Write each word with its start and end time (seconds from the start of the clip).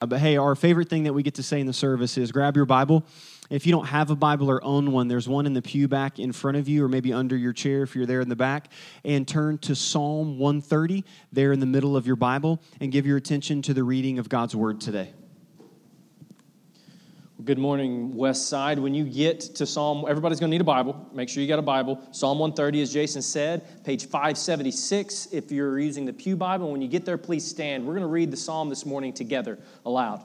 Uh, 0.00 0.06
but 0.06 0.18
hey, 0.18 0.36
our 0.36 0.54
favorite 0.54 0.88
thing 0.88 1.04
that 1.04 1.12
we 1.12 1.22
get 1.22 1.34
to 1.34 1.42
say 1.42 1.60
in 1.60 1.66
the 1.66 1.72
service 1.72 2.16
is 2.16 2.32
grab 2.32 2.56
your 2.56 2.64
Bible. 2.64 3.04
If 3.50 3.66
you 3.66 3.72
don't 3.72 3.86
have 3.86 4.10
a 4.10 4.16
Bible 4.16 4.48
or 4.48 4.62
own 4.64 4.92
one, 4.92 5.08
there's 5.08 5.28
one 5.28 5.44
in 5.44 5.52
the 5.52 5.60
pew 5.60 5.88
back 5.88 6.18
in 6.18 6.32
front 6.32 6.56
of 6.56 6.68
you, 6.68 6.84
or 6.84 6.88
maybe 6.88 7.12
under 7.12 7.36
your 7.36 7.52
chair 7.52 7.82
if 7.82 7.96
you're 7.96 8.06
there 8.06 8.20
in 8.20 8.28
the 8.28 8.36
back. 8.36 8.68
And 9.04 9.26
turn 9.26 9.58
to 9.58 9.74
Psalm 9.74 10.38
130 10.38 11.04
there 11.32 11.52
in 11.52 11.60
the 11.60 11.66
middle 11.66 11.96
of 11.96 12.06
your 12.06 12.16
Bible 12.16 12.62
and 12.80 12.92
give 12.92 13.06
your 13.06 13.16
attention 13.16 13.60
to 13.62 13.74
the 13.74 13.82
reading 13.82 14.18
of 14.18 14.28
God's 14.28 14.54
Word 14.54 14.80
today. 14.80 15.12
Good 17.44 17.58
morning, 17.58 18.16
West 18.16 18.48
Side. 18.48 18.78
When 18.78 18.92
you 18.92 19.04
get 19.04 19.40
to 19.40 19.64
Psalm, 19.64 20.04
everybody's 20.08 20.40
going 20.40 20.50
to 20.50 20.54
need 20.54 20.60
a 20.60 20.64
Bible. 20.64 21.08
Make 21.14 21.28
sure 21.28 21.42
you 21.42 21.48
got 21.48 21.60
a 21.60 21.62
Bible. 21.62 22.02
Psalm 22.10 22.38
130, 22.40 22.82
as 22.82 22.92
Jason 22.92 23.22
said, 23.22 23.84
page 23.84 24.06
576. 24.06 25.28
If 25.32 25.52
you're 25.52 25.78
using 25.78 26.04
the 26.04 26.12
Pew 26.12 26.36
Bible, 26.36 26.72
when 26.72 26.82
you 26.82 26.88
get 26.88 27.06
there, 27.06 27.16
please 27.16 27.46
stand. 27.46 27.86
We're 27.86 27.92
going 27.92 28.02
to 28.02 28.08
read 28.08 28.30
the 28.30 28.36
Psalm 28.36 28.68
this 28.68 28.84
morning 28.84 29.12
together 29.12 29.58
aloud. 29.86 30.24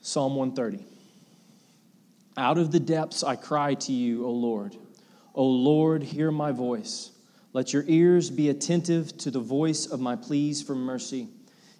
Psalm 0.00 0.34
130. 0.34 0.84
Out 2.36 2.58
of 2.58 2.72
the 2.72 2.80
depths 2.80 3.22
I 3.22 3.36
cry 3.36 3.74
to 3.74 3.92
you, 3.92 4.24
O 4.24 4.30
Lord. 4.30 4.76
O 5.34 5.46
Lord, 5.46 6.02
hear 6.02 6.30
my 6.32 6.52
voice. 6.52 7.10
Let 7.52 7.72
your 7.72 7.84
ears 7.86 8.30
be 8.30 8.48
attentive 8.48 9.16
to 9.18 9.30
the 9.30 9.40
voice 9.40 9.86
of 9.86 10.00
my 10.00 10.16
pleas 10.16 10.62
for 10.62 10.74
mercy. 10.74 11.28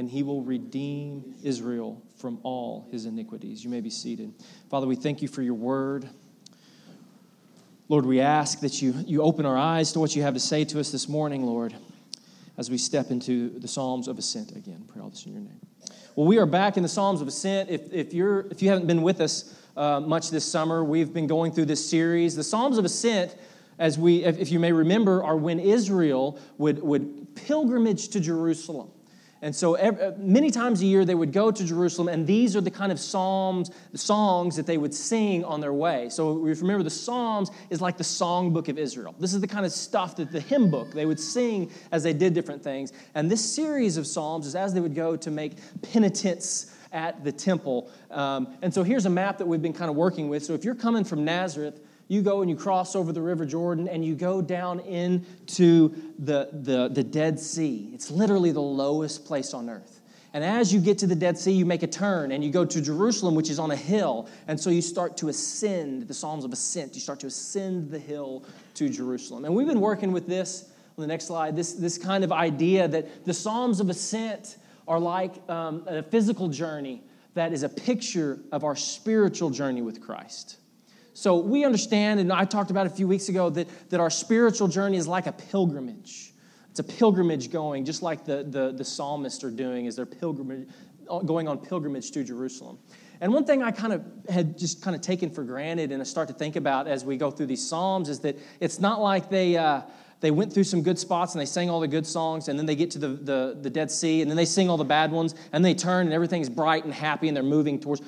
and 0.00 0.08
he 0.08 0.22
will 0.22 0.40
redeem 0.40 1.34
Israel 1.42 2.02
from 2.16 2.40
all 2.42 2.88
his 2.90 3.04
iniquities. 3.04 3.62
You 3.62 3.68
may 3.68 3.82
be 3.82 3.90
seated. 3.90 4.32
Father, 4.70 4.86
we 4.86 4.96
thank 4.96 5.20
you 5.20 5.28
for 5.28 5.42
your 5.42 5.52
word. 5.52 6.08
Lord, 7.90 8.06
we 8.06 8.18
ask 8.18 8.60
that 8.60 8.80
you, 8.80 8.94
you 9.06 9.20
open 9.20 9.44
our 9.44 9.58
eyes 9.58 9.92
to 9.92 10.00
what 10.00 10.16
you 10.16 10.22
have 10.22 10.32
to 10.32 10.40
say 10.40 10.64
to 10.64 10.80
us 10.80 10.90
this 10.90 11.06
morning, 11.06 11.44
Lord, 11.44 11.74
as 12.56 12.70
we 12.70 12.78
step 12.78 13.10
into 13.10 13.50
the 13.58 13.68
Psalms 13.68 14.08
of 14.08 14.18
Ascent 14.18 14.52
again. 14.52 14.86
Pray 14.88 15.02
all 15.02 15.10
this 15.10 15.26
in 15.26 15.32
your 15.32 15.42
name. 15.42 15.60
Well, 16.16 16.26
we 16.26 16.38
are 16.38 16.46
back 16.46 16.78
in 16.78 16.82
the 16.82 16.88
Psalms 16.88 17.20
of 17.20 17.28
Ascent. 17.28 17.68
If, 17.68 17.92
if, 17.92 18.14
you're, 18.14 18.46
if 18.50 18.62
you 18.62 18.70
haven't 18.70 18.86
been 18.86 19.02
with 19.02 19.20
us 19.20 19.54
uh, 19.76 20.00
much 20.00 20.30
this 20.30 20.50
summer, 20.50 20.82
we've 20.82 21.12
been 21.12 21.26
going 21.26 21.52
through 21.52 21.66
this 21.66 21.86
series. 21.86 22.34
The 22.34 22.42
Psalms 22.42 22.78
of 22.78 22.86
Ascent, 22.86 23.36
as 23.78 23.98
we, 23.98 24.24
if 24.24 24.50
you 24.50 24.60
may 24.60 24.72
remember, 24.72 25.22
are 25.22 25.36
when 25.36 25.60
Israel 25.60 26.40
would, 26.56 26.82
would 26.82 27.36
pilgrimage 27.36 28.08
to 28.08 28.20
Jerusalem. 28.20 28.92
And 29.42 29.56
so 29.56 29.74
every, 29.74 30.02
uh, 30.02 30.12
many 30.18 30.50
times 30.50 30.82
a 30.82 30.86
year 30.86 31.04
they 31.04 31.14
would 31.14 31.32
go 31.32 31.50
to 31.50 31.64
Jerusalem, 31.64 32.08
and 32.08 32.26
these 32.26 32.54
are 32.56 32.60
the 32.60 32.70
kind 32.70 32.92
of 32.92 33.00
psalms, 33.00 33.70
the 33.90 33.98
songs 33.98 34.54
that 34.56 34.66
they 34.66 34.76
would 34.76 34.92
sing 34.92 35.44
on 35.44 35.60
their 35.60 35.72
way. 35.72 36.10
So 36.10 36.32
remember, 36.32 36.82
the 36.82 36.90
Psalms 36.90 37.50
is 37.70 37.80
like 37.80 37.96
the 37.96 38.04
songbook 38.04 38.68
of 38.68 38.78
Israel. 38.78 39.14
This 39.18 39.32
is 39.32 39.40
the 39.40 39.46
kind 39.46 39.64
of 39.64 39.72
stuff 39.72 40.16
that 40.16 40.30
the 40.30 40.40
hymn 40.40 40.70
book 40.70 40.92
they 40.92 41.06
would 41.06 41.20
sing 41.20 41.70
as 41.90 42.02
they 42.02 42.12
did 42.12 42.34
different 42.34 42.62
things. 42.62 42.92
And 43.14 43.30
this 43.30 43.42
series 43.42 43.96
of 43.96 44.06
psalms 44.06 44.46
is 44.46 44.54
as 44.54 44.74
they 44.74 44.80
would 44.80 44.94
go 44.94 45.16
to 45.16 45.30
make 45.30 45.52
penitence 45.82 46.74
at 46.92 47.24
the 47.24 47.32
temple. 47.32 47.90
Um, 48.10 48.56
and 48.62 48.72
so 48.74 48.82
here's 48.82 49.06
a 49.06 49.10
map 49.10 49.38
that 49.38 49.46
we've 49.46 49.62
been 49.62 49.72
kind 49.72 49.90
of 49.90 49.96
working 49.96 50.28
with. 50.28 50.44
So 50.44 50.54
if 50.54 50.64
you're 50.64 50.74
coming 50.74 51.04
from 51.04 51.24
Nazareth, 51.24 51.80
you 52.10 52.22
go 52.22 52.40
and 52.40 52.50
you 52.50 52.56
cross 52.56 52.96
over 52.96 53.12
the 53.12 53.22
River 53.22 53.46
Jordan 53.46 53.86
and 53.86 54.04
you 54.04 54.16
go 54.16 54.42
down 54.42 54.80
into 54.80 55.94
the, 56.18 56.48
the, 56.52 56.88
the 56.88 57.04
Dead 57.04 57.38
Sea. 57.38 57.88
It's 57.94 58.10
literally 58.10 58.50
the 58.50 58.60
lowest 58.60 59.24
place 59.24 59.54
on 59.54 59.70
earth. 59.70 60.00
And 60.32 60.42
as 60.42 60.74
you 60.74 60.80
get 60.80 60.98
to 60.98 61.06
the 61.06 61.14
Dead 61.14 61.38
Sea, 61.38 61.52
you 61.52 61.64
make 61.64 61.84
a 61.84 61.86
turn 61.86 62.32
and 62.32 62.42
you 62.42 62.50
go 62.50 62.64
to 62.64 62.80
Jerusalem, 62.80 63.36
which 63.36 63.48
is 63.48 63.60
on 63.60 63.70
a 63.70 63.76
hill. 63.76 64.28
And 64.48 64.58
so 64.58 64.70
you 64.70 64.82
start 64.82 65.16
to 65.18 65.28
ascend, 65.28 66.08
the 66.08 66.14
Psalms 66.14 66.44
of 66.44 66.52
Ascent. 66.52 66.96
You 66.96 67.00
start 67.00 67.20
to 67.20 67.28
ascend 67.28 67.92
the 67.92 67.98
hill 68.00 68.44
to 68.74 68.88
Jerusalem. 68.88 69.44
And 69.44 69.54
we've 69.54 69.68
been 69.68 69.80
working 69.80 70.10
with 70.10 70.26
this 70.26 70.64
on 70.98 71.02
the 71.02 71.06
next 71.06 71.26
slide 71.26 71.54
this, 71.54 71.74
this 71.74 71.96
kind 71.96 72.24
of 72.24 72.32
idea 72.32 72.88
that 72.88 73.24
the 73.24 73.34
Psalms 73.34 73.78
of 73.78 73.88
Ascent 73.88 74.56
are 74.88 74.98
like 74.98 75.48
um, 75.48 75.84
a 75.86 76.02
physical 76.02 76.48
journey 76.48 77.04
that 77.34 77.52
is 77.52 77.62
a 77.62 77.68
picture 77.68 78.40
of 78.50 78.64
our 78.64 78.74
spiritual 78.74 79.50
journey 79.50 79.80
with 79.80 80.00
Christ. 80.00 80.56
So 81.12 81.38
we 81.38 81.64
understand, 81.64 82.20
and 82.20 82.32
I 82.32 82.44
talked 82.44 82.70
about 82.70 82.86
a 82.86 82.90
few 82.90 83.08
weeks 83.08 83.28
ago, 83.28 83.50
that, 83.50 83.68
that 83.90 84.00
our 84.00 84.10
spiritual 84.10 84.68
journey 84.68 84.96
is 84.96 85.08
like 85.08 85.26
a 85.26 85.32
pilgrimage. 85.32 86.32
It's 86.70 86.78
a 86.78 86.84
pilgrimage 86.84 87.50
going, 87.50 87.84
just 87.84 88.02
like 88.02 88.24
the, 88.24 88.44
the, 88.44 88.72
the 88.72 88.84
psalmists 88.84 89.42
are 89.42 89.50
doing, 89.50 89.86
is 89.86 89.96
they're 89.96 90.06
pilgrimage, 90.06 90.68
going 91.26 91.48
on 91.48 91.58
pilgrimage 91.58 92.12
to 92.12 92.22
Jerusalem. 92.22 92.78
And 93.20 93.32
one 93.34 93.44
thing 93.44 93.62
I 93.62 93.70
kind 93.70 93.92
of 93.92 94.04
had 94.28 94.56
just 94.56 94.80
kind 94.82 94.96
of 94.96 95.02
taken 95.02 95.30
for 95.30 95.44
granted 95.44 95.92
and 95.92 96.00
I 96.00 96.04
start 96.04 96.28
to 96.28 96.34
think 96.34 96.56
about 96.56 96.86
as 96.86 97.04
we 97.04 97.16
go 97.16 97.30
through 97.30 97.46
these 97.46 97.66
Psalms 97.66 98.08
is 98.08 98.20
that 98.20 98.38
it's 98.60 98.80
not 98.80 99.00
like 99.00 99.28
they, 99.28 99.56
uh, 99.56 99.82
they 100.20 100.30
went 100.30 100.52
through 100.52 100.64
some 100.64 100.82
good 100.82 100.98
spots 100.98 101.34
and 101.34 101.40
they 101.40 101.46
sang 101.46 101.70
all 101.70 101.80
the 101.80 101.88
good 101.88 102.06
songs 102.06 102.48
and 102.48 102.58
then 102.58 102.66
they 102.66 102.76
get 102.76 102.90
to 102.92 102.98
the, 102.98 103.08
the, 103.08 103.58
the 103.60 103.70
Dead 103.70 103.90
Sea 103.90 104.20
and 104.20 104.30
then 104.30 104.36
they 104.36 104.44
sing 104.44 104.68
all 104.68 104.76
the 104.76 104.84
bad 104.84 105.10
ones 105.10 105.34
and 105.52 105.64
they 105.64 105.74
turn 105.74 106.06
and 106.06 106.12
everything's 106.12 106.48
bright 106.48 106.84
and 106.84 106.92
happy 106.92 107.28
and 107.28 107.36
they're 107.36 107.42
moving 107.42 107.80
towards. 107.80 108.02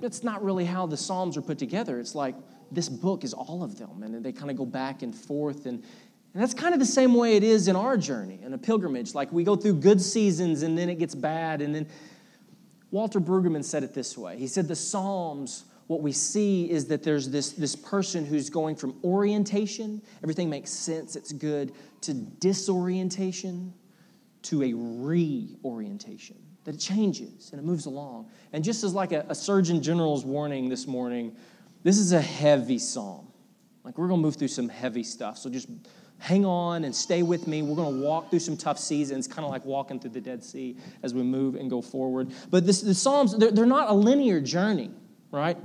That's 0.00 0.22
not 0.22 0.42
really 0.44 0.64
how 0.64 0.86
the 0.86 0.96
Psalms 0.96 1.36
are 1.36 1.42
put 1.42 1.58
together. 1.58 1.98
It's 1.98 2.14
like 2.14 2.36
this 2.70 2.88
book 2.88 3.24
is 3.24 3.34
all 3.34 3.64
of 3.64 3.76
them 3.76 4.02
and 4.04 4.24
they 4.24 4.32
kind 4.32 4.50
of 4.50 4.56
go 4.56 4.64
back 4.64 5.02
and 5.02 5.14
forth 5.14 5.66
and, 5.66 5.82
and 6.34 6.42
that's 6.42 6.54
kind 6.54 6.74
of 6.74 6.80
the 6.80 6.86
same 6.86 7.12
way 7.12 7.36
it 7.36 7.42
is 7.42 7.66
in 7.66 7.74
our 7.74 7.96
journey, 7.96 8.38
in 8.42 8.54
a 8.54 8.58
pilgrimage. 8.58 9.14
Like 9.14 9.32
we 9.32 9.42
go 9.42 9.56
through 9.56 9.74
good 9.74 10.00
seasons 10.00 10.62
and 10.62 10.78
then 10.78 10.88
it 10.88 10.98
gets 11.00 11.14
bad. 11.14 11.60
And 11.60 11.74
then 11.74 11.88
Walter 12.92 13.20
Brueggemann 13.20 13.64
said 13.64 13.82
it 13.82 13.94
this 13.94 14.16
way 14.16 14.38
He 14.38 14.46
said, 14.46 14.68
The 14.68 14.76
Psalms 14.76 15.64
what 15.92 16.00
we 16.00 16.12
see 16.12 16.70
is 16.70 16.86
that 16.86 17.02
there's 17.02 17.28
this, 17.28 17.52
this 17.52 17.76
person 17.76 18.24
who's 18.24 18.48
going 18.48 18.76
from 18.76 18.98
orientation, 19.04 20.00
everything 20.22 20.48
makes 20.48 20.70
sense, 20.70 21.16
it's 21.16 21.32
good, 21.32 21.72
to 22.00 22.14
disorientation, 22.14 23.74
to 24.42 24.62
a 24.62 24.72
reorientation. 24.72 26.36
That 26.64 26.76
it 26.76 26.78
changes 26.78 27.50
and 27.50 27.60
it 27.60 27.64
moves 27.64 27.86
along. 27.86 28.30
And 28.52 28.64
just 28.64 28.84
as 28.84 28.94
like 28.94 29.12
a, 29.12 29.26
a 29.28 29.34
Surgeon 29.34 29.82
General's 29.82 30.24
warning 30.24 30.68
this 30.68 30.86
morning, 30.86 31.36
this 31.82 31.98
is 31.98 32.12
a 32.12 32.20
heavy 32.20 32.78
psalm. 32.78 33.26
Like 33.84 33.98
we're 33.98 34.08
gonna 34.08 34.22
move 34.22 34.36
through 34.36 34.48
some 34.48 34.68
heavy 34.68 35.02
stuff. 35.02 35.36
So 35.36 35.50
just 35.50 35.68
hang 36.20 36.46
on 36.46 36.84
and 36.84 36.94
stay 36.94 37.22
with 37.22 37.46
me. 37.46 37.62
We're 37.62 37.74
going 37.74 38.00
to 38.00 38.00
walk 38.00 38.30
through 38.30 38.38
some 38.38 38.56
tough 38.56 38.78
seasons, 38.78 39.26
kind 39.26 39.44
of 39.44 39.50
like 39.50 39.64
walking 39.64 39.98
through 39.98 40.12
the 40.12 40.20
Dead 40.20 40.44
Sea 40.44 40.76
as 41.02 41.12
we 41.12 41.22
move 41.24 41.56
and 41.56 41.68
go 41.68 41.82
forward. 41.82 42.30
But 42.48 42.64
this, 42.64 42.80
the 42.80 42.94
Psalms, 42.94 43.36
they're, 43.36 43.50
they're 43.50 43.66
not 43.66 43.90
a 43.90 43.92
linear 43.92 44.40
journey, 44.40 44.92
right? 45.32 45.58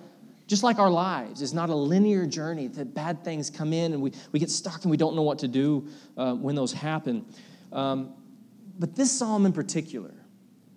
Just 0.48 0.64
like 0.64 0.80
our 0.80 0.90
lives, 0.90 1.42
it's 1.42 1.54
not 1.54 1.70
a 1.70 1.76
linear 1.76 2.26
journey 2.26 2.68
that 2.68 2.94
bad 2.94 3.24
things 3.24 3.50
come 3.50 3.74
in 3.74 3.94
and 3.94 4.02
we, 4.02 4.14
we 4.32 4.40
get 4.40 4.50
stuck 4.50 4.84
and 4.84 4.92
we 4.92 4.96
don't 4.98 5.16
know 5.16 5.22
what 5.22 5.40
to 5.40 5.48
do 5.48 5.88
uh, 6.16 6.34
when 6.34 6.56
those 6.56 6.72
happen. 6.72 7.26
Um, 7.74 8.14
but 8.80 8.96
this 8.96 9.12
psalm 9.12 9.46
in 9.46 9.52
particular 9.52 10.14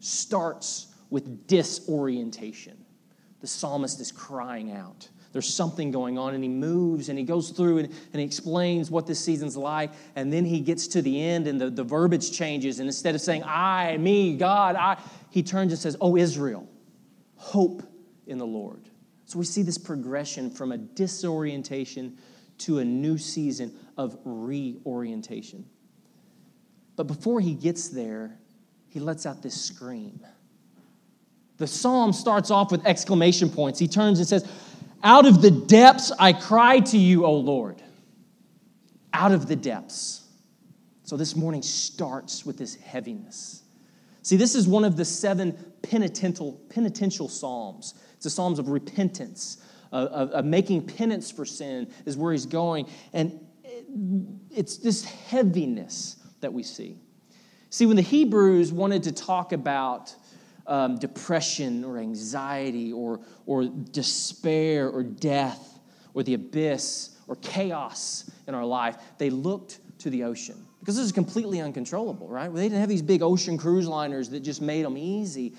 starts 0.01 0.89
with 1.09 1.47
disorientation. 1.47 2.85
The 3.41 3.47
psalmist 3.47 4.01
is 4.01 4.11
crying 4.11 4.73
out. 4.73 5.09
There's 5.33 5.49
something 5.49 5.93
going 5.93 6.19
on, 6.19 6.35
and 6.35 6.43
he 6.43 6.49
moves 6.49 7.09
and 7.09 7.17
he 7.17 7.25
goes 7.25 7.51
through 7.51 7.79
and, 7.79 7.89
and 7.89 8.21
he 8.21 8.25
explains 8.25 8.91
what 8.91 9.07
this 9.07 9.25
season's 9.25 9.57
like. 9.57 9.93
And 10.17 10.33
then 10.33 10.45
he 10.45 10.61
gets 10.61 10.89
to 10.89 11.03
the 11.03 11.23
end, 11.23 11.47
and 11.47 11.61
the, 11.61 11.71
the 11.71 11.85
verbiage 11.85 12.33
changes. 12.33 12.81
And 12.81 12.89
instead 12.89 13.15
of 13.15 13.21
saying, 13.21 13.45
I, 13.45 13.97
me, 13.99 14.37
God, 14.37 14.75
I, 14.75 15.01
he 15.31 15.45
turns 15.45 15.73
and 15.73 15.81
says, 15.81 15.97
Oh, 16.01 16.17
Israel, 16.17 16.69
hope 17.37 17.83
in 18.27 18.39
the 18.39 18.47
Lord. 18.47 18.90
So 19.31 19.39
we 19.39 19.45
see 19.45 19.63
this 19.63 19.79
progression 19.79 20.51
from 20.51 20.73
a 20.73 20.77
disorientation 20.77 22.19
to 22.59 22.81
a 22.81 22.85
new 22.85 23.17
season 23.17 23.73
of 23.97 24.19
reorientation. 24.25 25.67
But 26.97 27.05
before 27.05 27.41
he 27.41 27.55
gets 27.55 27.91
there, 27.91 28.37
he 28.89 28.99
lets 28.99 29.27
out 29.27 29.41
this 29.41 29.55
scream. 29.55 30.19
The 31.59 31.69
psalm 31.69 32.13
starts 32.13 32.51
off 32.51 32.73
with 32.73 32.85
exclamation 32.85 33.51
points. 33.51 33.79
He 33.79 33.87
turns 33.87 34.19
and 34.19 34.27
says, 34.27 34.51
Out 35.05 35.27
of 35.27 35.41
the 35.41 35.53
depths 35.53 36.11
I 36.19 36.33
cry 36.33 36.81
to 36.81 36.99
you, 36.99 37.25
O 37.25 37.35
Lord. 37.35 37.81
Out 39.13 39.31
of 39.31 39.47
the 39.47 39.55
depths. 39.55 40.27
So 41.05 41.17
this 41.17 41.37
morning 41.37 41.63
starts 41.63 42.45
with 42.45 42.59
this 42.59 42.75
heaviness. 42.75 43.63
See, 44.23 44.37
this 44.37 44.57
is 44.57 44.67
one 44.67 44.85
of 44.85 44.97
the 44.97 45.05
seven 45.05 45.57
penitential, 45.83 46.61
penitential 46.69 47.29
psalms. 47.29 47.95
It's 48.21 48.25
the 48.25 48.31
Psalms 48.31 48.59
of 48.59 48.69
repentance, 48.69 49.65
of, 49.93 50.09
of, 50.09 50.31
of 50.33 50.45
making 50.45 50.87
penance 50.87 51.31
for 51.31 51.47
sin, 51.47 51.91
is 52.05 52.19
where 52.19 52.33
he's 52.33 52.45
going. 52.45 52.87
And 53.15 53.41
it's 54.51 54.77
this 54.77 55.07
heaviness 55.07 56.17
that 56.43 56.53
we 56.53 56.63
see. 56.63 56.99
See, 57.71 57.87
when 57.87 57.97
the 57.97 58.03
Hebrews 58.03 58.75
wanted 58.75 59.05
to 59.05 59.13
talk 59.13 59.53
about 59.53 60.15
um, 60.67 60.99
depression 60.99 61.83
or 61.83 61.97
anxiety 61.97 62.93
or, 62.93 63.21
or 63.47 63.65
despair 63.65 64.91
or 64.91 65.03
death 65.03 65.79
or 66.13 66.23
the 66.23 66.35
abyss 66.35 67.17
or 67.27 67.37
chaos 67.37 68.31
in 68.47 68.55
our 68.55 68.67
life, 68.67 68.99
they 69.17 69.31
looked 69.31 69.79
to 70.01 70.11
the 70.11 70.25
ocean 70.25 70.63
because 70.81 70.97
this 70.97 71.07
is 71.07 71.13
completely 71.13 71.59
uncontrollable, 71.59 72.29
right? 72.29 72.53
They 72.55 72.65
didn't 72.65 72.81
have 72.81 72.91
these 72.91 73.01
big 73.01 73.23
ocean 73.23 73.57
cruise 73.57 73.89
liners 73.89 74.29
that 74.29 74.41
just 74.41 74.61
made 74.61 74.85
them 74.85 74.99
easy 74.99 75.55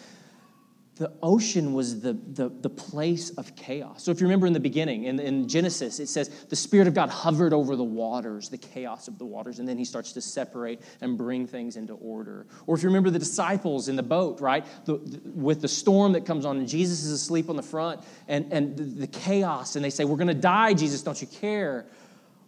the 0.97 1.11
ocean 1.23 1.73
was 1.73 2.01
the, 2.01 2.13
the, 2.13 2.49
the, 2.49 2.69
place 2.69 3.29
of 3.31 3.55
chaos. 3.55 4.03
So, 4.03 4.11
if 4.11 4.19
you 4.19 4.27
remember 4.27 4.45
in 4.45 4.53
the 4.53 4.59
beginning, 4.59 5.05
in, 5.05 5.19
in 5.19 5.47
Genesis, 5.47 5.99
it 5.99 6.07
says 6.07 6.29
the 6.49 6.55
Spirit 6.55 6.87
of 6.87 6.93
God 6.93 7.09
hovered 7.09 7.53
over 7.53 7.77
the 7.77 7.83
waters, 7.83 8.49
the 8.49 8.57
chaos 8.57 9.07
of 9.07 9.17
the 9.17 9.25
waters, 9.25 9.59
and 9.59 9.67
then 9.67 9.77
he 9.77 9.85
starts 9.85 10.11
to 10.13 10.21
separate 10.21 10.81
and 10.99 11.17
bring 11.17 11.47
things 11.47 11.77
into 11.77 11.93
order. 11.93 12.45
Or 12.67 12.75
if 12.75 12.83
you 12.83 12.89
remember 12.89 13.09
the 13.09 13.19
disciples 13.19 13.87
in 13.87 13.95
the 13.95 14.03
boat, 14.03 14.41
right, 14.41 14.65
the, 14.85 14.97
the, 14.97 15.21
with 15.31 15.61
the 15.61 15.67
storm 15.67 16.11
that 16.11 16.25
comes 16.25 16.45
on, 16.45 16.57
and 16.57 16.67
Jesus 16.67 17.03
is 17.03 17.11
asleep 17.13 17.49
on 17.49 17.55
the 17.55 17.63
front, 17.63 18.01
and, 18.27 18.51
and 18.51 18.75
the, 18.75 18.83
the 18.83 19.07
chaos, 19.07 19.77
and 19.77 19.85
they 19.85 19.89
say, 19.89 20.03
We're 20.03 20.17
going 20.17 20.27
to 20.27 20.33
die, 20.33 20.73
Jesus, 20.73 21.01
don't 21.01 21.21
you 21.21 21.27
care? 21.27 21.85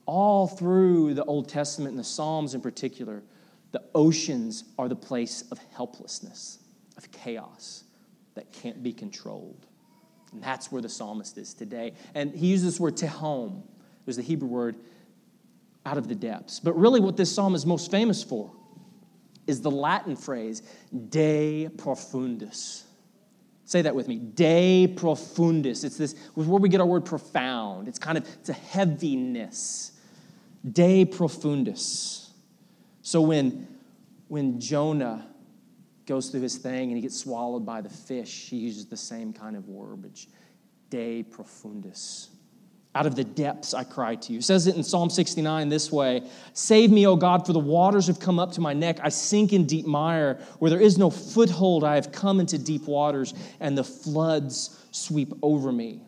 All 0.06 0.48
through 0.48 1.14
the 1.14 1.24
Old 1.24 1.48
Testament 1.48 1.92
and 1.92 2.00
the 2.00 2.04
Psalms 2.04 2.56
in 2.56 2.62
particular, 2.62 3.24
the 3.72 3.84
oceans 3.96 4.66
are 4.78 4.90
the 4.90 4.98
place 4.98 5.46
of 5.50 5.60
helplessness, 5.74 6.60
of 6.98 7.10
chaos 7.12 7.86
that 8.36 8.52
can't 8.52 8.82
be 8.82 8.94
controlled. 8.94 9.66
And 10.32 10.42
that's 10.42 10.72
where 10.72 10.82
the 10.82 10.90
psalmist 10.90 11.38
is 11.38 11.54
today. 11.54 11.94
And 12.16 12.34
he 12.34 12.48
uses 12.48 12.74
this 12.74 12.80
word 12.80 12.98
tehom. 12.98 13.64
Was 14.06 14.18
the 14.18 14.22
Hebrew 14.22 14.50
word 14.50 14.76
out 15.86 15.98
of 15.98 16.08
the 16.08 16.16
depths. 16.16 16.60
But 16.60 16.74
really, 16.74 17.00
what 17.00 17.16
this 17.16 17.34
psalm 17.34 17.56
is 17.56 17.66
most 17.66 17.90
famous 17.90 18.24
for 18.24 18.52
is 19.48 19.62
the 19.62 19.72
Latin 19.72 20.16
phrase 20.16 20.62
de 21.10 21.70
profundis. 21.76 22.84
Say 23.66 23.82
that 23.82 23.96
with 23.96 24.08
me. 24.08 24.18
De 24.18 24.94
profundis. 24.96 25.84
It's 25.84 25.98
this 25.98 26.16
where 26.34 26.48
we 26.48 26.70
get 26.70 26.82
our 26.82 26.88
word 26.88 27.06
profound. 27.06 27.88
It's 27.88 28.00
kind 28.00 28.18
of 28.18 28.28
it's 28.40 28.50
a 28.50 28.54
heaviness. 28.54 29.92
De 30.70 31.06
profundis. 31.06 32.30
So 33.02 33.22
when 33.22 33.68
when 34.28 34.60
Jonah 34.60 35.28
goes 36.06 36.30
through 36.30 36.42
his 36.42 36.58
thing 36.58 36.90
and 36.90 36.96
he 36.96 37.02
gets 37.02 37.18
swallowed 37.18 37.66
by 37.66 37.82
the 37.82 37.90
fish, 37.90 38.50
he 38.50 38.58
uses 38.58 38.86
the 38.86 38.98
same 38.98 39.34
kind 39.34 39.56
of 39.56 39.64
verbiage 39.64 40.28
De 40.90 41.24
profundis. 41.24 42.28
Out 42.96 43.08
of 43.08 43.16
the 43.16 43.24
depths 43.24 43.74
I 43.74 43.84
cry 43.84 44.14
to 44.14 44.34
you. 44.34 44.38
It 44.38 44.44
says 44.44 44.68
it 44.68 44.76
in 44.76 44.84
Psalm 44.84 45.10
69 45.10 45.70
this 45.70 45.92
way 45.92 46.30
Save 46.54 46.92
me, 46.92 47.08
O 47.08 47.16
God, 47.16 47.46
for 47.46 47.54
the 47.54 47.60
waters 47.60 48.06
have 48.06 48.20
come 48.20 48.38
up 48.38 48.52
to 48.52 48.62
my 48.62 48.74
neck. 48.74 49.00
I 49.02 49.10
sink 49.10 49.52
in 49.52 49.66
deep 49.66 49.88
mire. 49.88 50.40
Where 50.60 50.70
there 50.70 50.82
is 50.82 51.00
no 51.00 51.10
foothold, 51.10 51.84
I 51.84 51.96
have 51.96 52.12
come 52.12 52.40
into 52.40 52.60
deep 52.60 52.86
waters, 52.86 53.34
and 53.60 53.76
the 53.76 53.84
floods 53.84 54.80
sweep 54.92 55.34
over 55.42 55.72
me. 55.72 56.02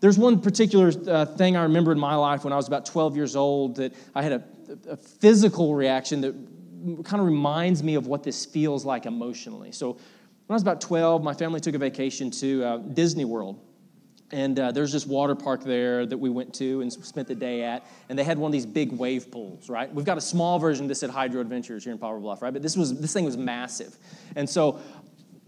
There's 0.00 0.18
one 0.18 0.40
particular 0.40 0.92
uh, 1.08 1.26
thing 1.26 1.56
I 1.56 1.62
remember 1.62 1.92
in 1.92 1.98
my 1.98 2.16
life 2.16 2.42
when 2.42 2.52
I 2.52 2.56
was 2.56 2.66
about 2.66 2.86
12 2.86 3.16
years 3.16 3.36
old 3.36 3.76
that 3.76 3.94
I 4.14 4.22
had 4.22 4.32
a, 4.32 4.44
a 4.88 4.96
physical 4.96 5.74
reaction 5.74 6.20
that 6.22 6.34
kind 7.04 7.20
of 7.20 7.26
reminds 7.26 7.82
me 7.82 7.94
of 7.94 8.06
what 8.06 8.22
this 8.22 8.44
feels 8.44 8.84
like 8.84 9.06
emotionally. 9.06 9.72
So 9.72 9.92
when 9.92 10.00
I 10.50 10.54
was 10.54 10.62
about 10.62 10.80
12, 10.80 11.22
my 11.24 11.34
family 11.34 11.60
took 11.60 11.74
a 11.74 11.78
vacation 11.78 12.30
to 12.32 12.64
uh, 12.64 12.76
Disney 12.78 13.24
World. 13.24 13.60
And 14.32 14.58
uh, 14.58 14.72
there's 14.72 14.92
this 14.92 15.06
water 15.06 15.36
park 15.36 15.62
there 15.62 16.04
that 16.04 16.18
we 16.18 16.30
went 16.30 16.52
to 16.54 16.80
and 16.80 16.92
spent 16.92 17.28
the 17.28 17.34
day 17.34 17.62
at. 17.62 17.86
And 18.08 18.18
they 18.18 18.24
had 18.24 18.38
one 18.38 18.48
of 18.48 18.52
these 18.52 18.66
big 18.66 18.92
wave 18.92 19.30
pools, 19.30 19.68
right? 19.68 19.92
We've 19.92 20.04
got 20.04 20.18
a 20.18 20.22
small 20.22 20.58
version 20.58 20.84
of 20.84 20.88
this 20.88 21.02
at 21.02 21.10
Hydro 21.10 21.40
Adventures 21.40 21.84
here 21.84 21.92
in 21.92 21.98
Poplar 21.98 22.20
Bluff, 22.20 22.42
right? 22.42 22.52
But 22.52 22.62
this, 22.62 22.76
was, 22.76 22.98
this 23.00 23.12
thing 23.12 23.24
was 23.24 23.36
massive. 23.36 23.96
And 24.34 24.48
so 24.48 24.80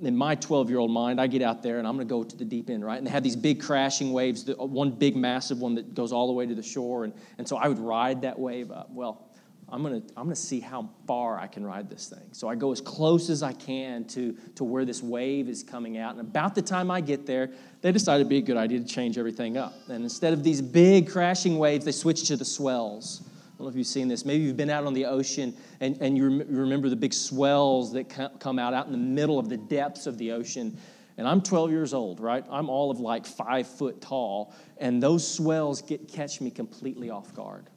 in 0.00 0.16
my 0.16 0.36
12 0.36 0.70
year 0.70 0.78
old 0.78 0.92
mind, 0.92 1.20
I 1.20 1.26
get 1.26 1.42
out 1.42 1.62
there 1.62 1.78
and 1.78 1.88
I'm 1.88 1.96
going 1.96 2.06
to 2.06 2.12
go 2.12 2.22
to 2.22 2.36
the 2.36 2.44
deep 2.44 2.70
end, 2.70 2.84
right? 2.84 2.98
And 2.98 3.06
they 3.06 3.10
have 3.10 3.25
these 3.25 3.36
big 3.36 3.60
crashing 3.60 4.12
waves, 4.12 4.48
one 4.56 4.90
big 4.90 5.16
massive 5.16 5.58
one 5.58 5.75
that 5.75 5.94
goes 5.94 6.12
all 6.12 6.28
the 6.28 6.32
way 6.32 6.46
to 6.46 6.54
the 6.54 6.62
shore. 6.62 7.04
And, 7.04 7.12
and 7.38 7.48
so 7.48 7.56
I 7.56 7.66
would 7.66 7.80
ride 7.80 8.22
that 8.22 8.38
wave 8.38 8.70
up. 8.70 8.90
Well, 8.90 9.27
I'm 9.70 9.82
gonna, 9.82 10.03
I'm 10.17 10.25
gonna 10.25 10.37
see 10.37 10.61
how 10.61 10.88
far 11.06 11.38
I 11.38 11.47
can 11.47 11.65
ride 11.65 11.91
this 11.91 12.09
thing. 12.09 12.26
So 12.32 12.49
I 12.49 12.55
go 12.55 12.73
as 12.73 12.81
close 12.81 13.29
as 13.29 13.43
I 13.43 13.53
can 13.53 14.05
to, 14.06 14.37
to 14.55 14.65
where 14.65 14.85
this 14.85 15.03
wave 15.03 15.49
is 15.49 15.62
coming 15.62 15.99
out. 15.99 16.12
And 16.12 16.20
about 16.20 16.55
the 16.55 16.62
time 16.62 16.91
I 16.91 17.00
get 17.00 17.26
there, 17.26 17.50
they 17.82 17.93
decided 17.93 18.20
it'd 18.20 18.31
be 18.31 18.38
a 18.38 18.43
good 18.43 18.56
idea 18.56 18.79
to 18.79 18.87
change 18.87 19.19
everything 19.19 19.59
up. 19.59 19.75
And 19.88 20.03
instead 20.05 20.32
of 20.32 20.43
these 20.43 20.62
big 20.62 21.11
crashing 21.11 21.59
waves, 21.59 21.85
they 21.85 21.93
switched 21.93 22.26
to 22.26 22.37
the 22.37 22.44
swells. 22.44 23.23
I 23.25 23.59
don't 23.59 23.67
know 23.67 23.70
if 23.70 23.76
you've 23.76 23.87
seen 23.87 24.09
this. 24.09 24.25
Maybe 24.25 24.44
you've 24.44 24.56
been 24.56 24.70
out 24.70 24.85
on 24.85 24.94
the 24.94 25.05
ocean 25.05 25.55
and, 25.81 25.99
and 26.00 26.17
you, 26.17 26.25
rem- 26.25 26.47
remember 26.49 26.88
the 26.88 26.97
big 26.97 27.12
swells 27.12 27.93
that 27.93 28.09
come 28.38 28.59
out 28.59 28.73
out 28.73 28.87
in 28.87 28.93
the 28.93 28.99
middle 28.99 29.38
of 29.38 29.49
the 29.49 29.56
depths 29.56 30.06
of 30.06 30.17
the 30.17 30.32
ocean. 30.32 30.79
And 31.19 31.26
I'm 31.26 31.43
12 31.43 31.71
years 31.71 31.93
old, 31.93 32.21
right? 32.21 32.44
I'm 32.49 32.71
all 32.71 32.91
of 32.91 33.00
like 33.00 33.26
five 33.26 33.67
foot 33.67 34.00
tall, 34.00 34.55
and 34.79 35.03
those 35.03 35.29
swells 35.29 35.82
get, 35.82 36.06
catch 36.06 36.41
me 36.41 36.50
completely 36.50 37.11
off 37.11 37.35
guard. 37.35 37.69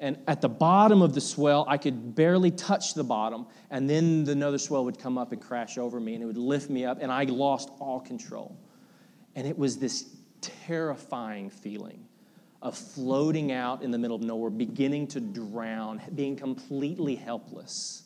And 0.00 0.18
at 0.28 0.40
the 0.40 0.48
bottom 0.48 1.02
of 1.02 1.12
the 1.12 1.20
swell, 1.20 1.64
I 1.68 1.76
could 1.76 2.14
barely 2.14 2.52
touch 2.52 2.94
the 2.94 3.02
bottom. 3.02 3.46
And 3.70 3.90
then 3.90 4.26
another 4.28 4.58
swell 4.58 4.84
would 4.84 4.98
come 4.98 5.18
up 5.18 5.32
and 5.32 5.42
crash 5.42 5.76
over 5.76 5.98
me, 5.98 6.14
and 6.14 6.22
it 6.22 6.26
would 6.26 6.38
lift 6.38 6.70
me 6.70 6.84
up, 6.84 6.98
and 7.00 7.10
I 7.10 7.24
lost 7.24 7.70
all 7.80 8.00
control. 8.00 8.56
And 9.34 9.46
it 9.46 9.58
was 9.58 9.78
this 9.78 10.06
terrifying 10.40 11.50
feeling 11.50 12.06
of 12.62 12.76
floating 12.76 13.52
out 13.52 13.82
in 13.82 13.90
the 13.90 13.98
middle 13.98 14.16
of 14.16 14.22
nowhere, 14.22 14.50
beginning 14.50 15.08
to 15.08 15.20
drown, 15.20 16.00
being 16.14 16.36
completely 16.36 17.16
helpless. 17.16 18.04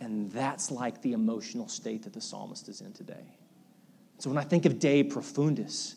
And 0.00 0.30
that's 0.32 0.70
like 0.70 1.00
the 1.02 1.12
emotional 1.12 1.68
state 1.68 2.02
that 2.04 2.12
the 2.12 2.20
psalmist 2.20 2.68
is 2.68 2.80
in 2.80 2.92
today. 2.92 3.24
So 4.18 4.30
when 4.30 4.38
I 4.38 4.44
think 4.44 4.64
of 4.64 4.78
De 4.78 5.04
Profundis, 5.04 5.94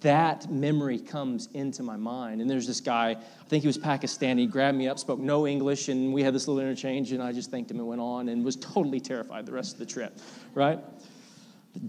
that 0.00 0.50
memory 0.50 0.98
comes 0.98 1.48
into 1.54 1.82
my 1.82 1.96
mind. 1.96 2.40
And 2.40 2.50
there's 2.50 2.66
this 2.66 2.80
guy, 2.80 3.10
I 3.10 3.44
think 3.48 3.62
he 3.62 3.66
was 3.66 3.78
Pakistani, 3.78 4.50
grabbed 4.50 4.76
me 4.76 4.88
up, 4.88 4.98
spoke 4.98 5.18
no 5.18 5.46
English, 5.46 5.88
and 5.88 6.12
we 6.12 6.22
had 6.22 6.34
this 6.34 6.46
little 6.46 6.60
interchange, 6.60 7.12
and 7.12 7.22
I 7.22 7.32
just 7.32 7.50
thanked 7.50 7.70
him 7.70 7.78
and 7.78 7.88
went 7.88 8.00
on 8.00 8.28
and 8.28 8.44
was 8.44 8.56
totally 8.56 9.00
terrified 9.00 9.46
the 9.46 9.52
rest 9.52 9.74
of 9.74 9.78
the 9.78 9.86
trip, 9.86 10.18
right? 10.54 10.78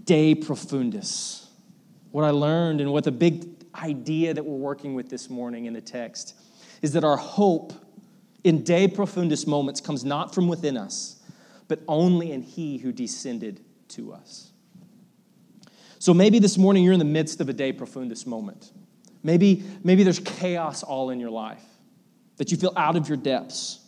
De 0.04 0.34
profundis. 0.34 1.46
What 2.12 2.24
I 2.24 2.30
learned 2.30 2.80
and 2.80 2.92
what 2.92 3.04
the 3.04 3.12
big 3.12 3.46
idea 3.74 4.32
that 4.32 4.44
we're 4.44 4.56
working 4.56 4.94
with 4.94 5.10
this 5.10 5.28
morning 5.28 5.66
in 5.66 5.72
the 5.74 5.80
text 5.80 6.34
is 6.80 6.92
that 6.92 7.04
our 7.04 7.16
hope 7.16 7.72
in 8.44 8.64
de 8.64 8.88
profundis 8.88 9.46
moments 9.46 9.80
comes 9.80 10.04
not 10.04 10.34
from 10.34 10.48
within 10.48 10.76
us, 10.76 11.20
but 11.68 11.80
only 11.88 12.32
in 12.32 12.42
He 12.42 12.78
who 12.78 12.90
descended 12.90 13.60
to 13.88 14.12
us. 14.12 14.51
So 16.02 16.12
maybe 16.12 16.40
this 16.40 16.58
morning 16.58 16.82
you're 16.82 16.94
in 16.94 16.98
the 16.98 17.04
midst 17.04 17.40
of 17.40 17.48
a 17.48 17.52
de 17.52 17.72
profundis 17.72 18.26
moment. 18.26 18.72
Maybe, 19.22 19.62
maybe 19.84 20.02
there's 20.02 20.18
chaos 20.18 20.82
all 20.82 21.10
in 21.10 21.20
your 21.20 21.30
life, 21.30 21.62
that 22.38 22.50
you 22.50 22.56
feel 22.56 22.72
out 22.76 22.96
of 22.96 23.08
your 23.08 23.16
depths. 23.16 23.78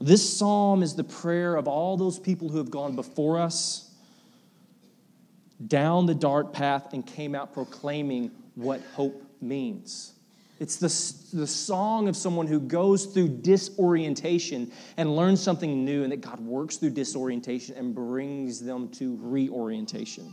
This 0.00 0.38
psalm 0.38 0.82
is 0.82 0.94
the 0.94 1.04
prayer 1.04 1.56
of 1.56 1.68
all 1.68 1.98
those 1.98 2.18
people 2.18 2.48
who 2.48 2.56
have 2.56 2.70
gone 2.70 2.96
before 2.96 3.38
us 3.38 3.94
down 5.66 6.06
the 6.06 6.14
dark 6.14 6.54
path 6.54 6.94
and 6.94 7.06
came 7.06 7.34
out 7.34 7.52
proclaiming 7.52 8.30
what 8.54 8.80
hope 8.94 9.22
means. 9.42 10.14
It's 10.60 10.76
the, 10.76 11.36
the 11.36 11.46
song 11.46 12.08
of 12.08 12.16
someone 12.16 12.46
who 12.46 12.60
goes 12.60 13.04
through 13.04 13.28
disorientation 13.42 14.72
and 14.96 15.14
learns 15.14 15.42
something 15.42 15.84
new, 15.84 16.02
and 16.02 16.12
that 16.12 16.22
God 16.22 16.40
works 16.40 16.78
through 16.78 16.92
disorientation 16.92 17.76
and 17.76 17.94
brings 17.94 18.58
them 18.58 18.88
to 18.92 19.18
reorientation. 19.20 20.32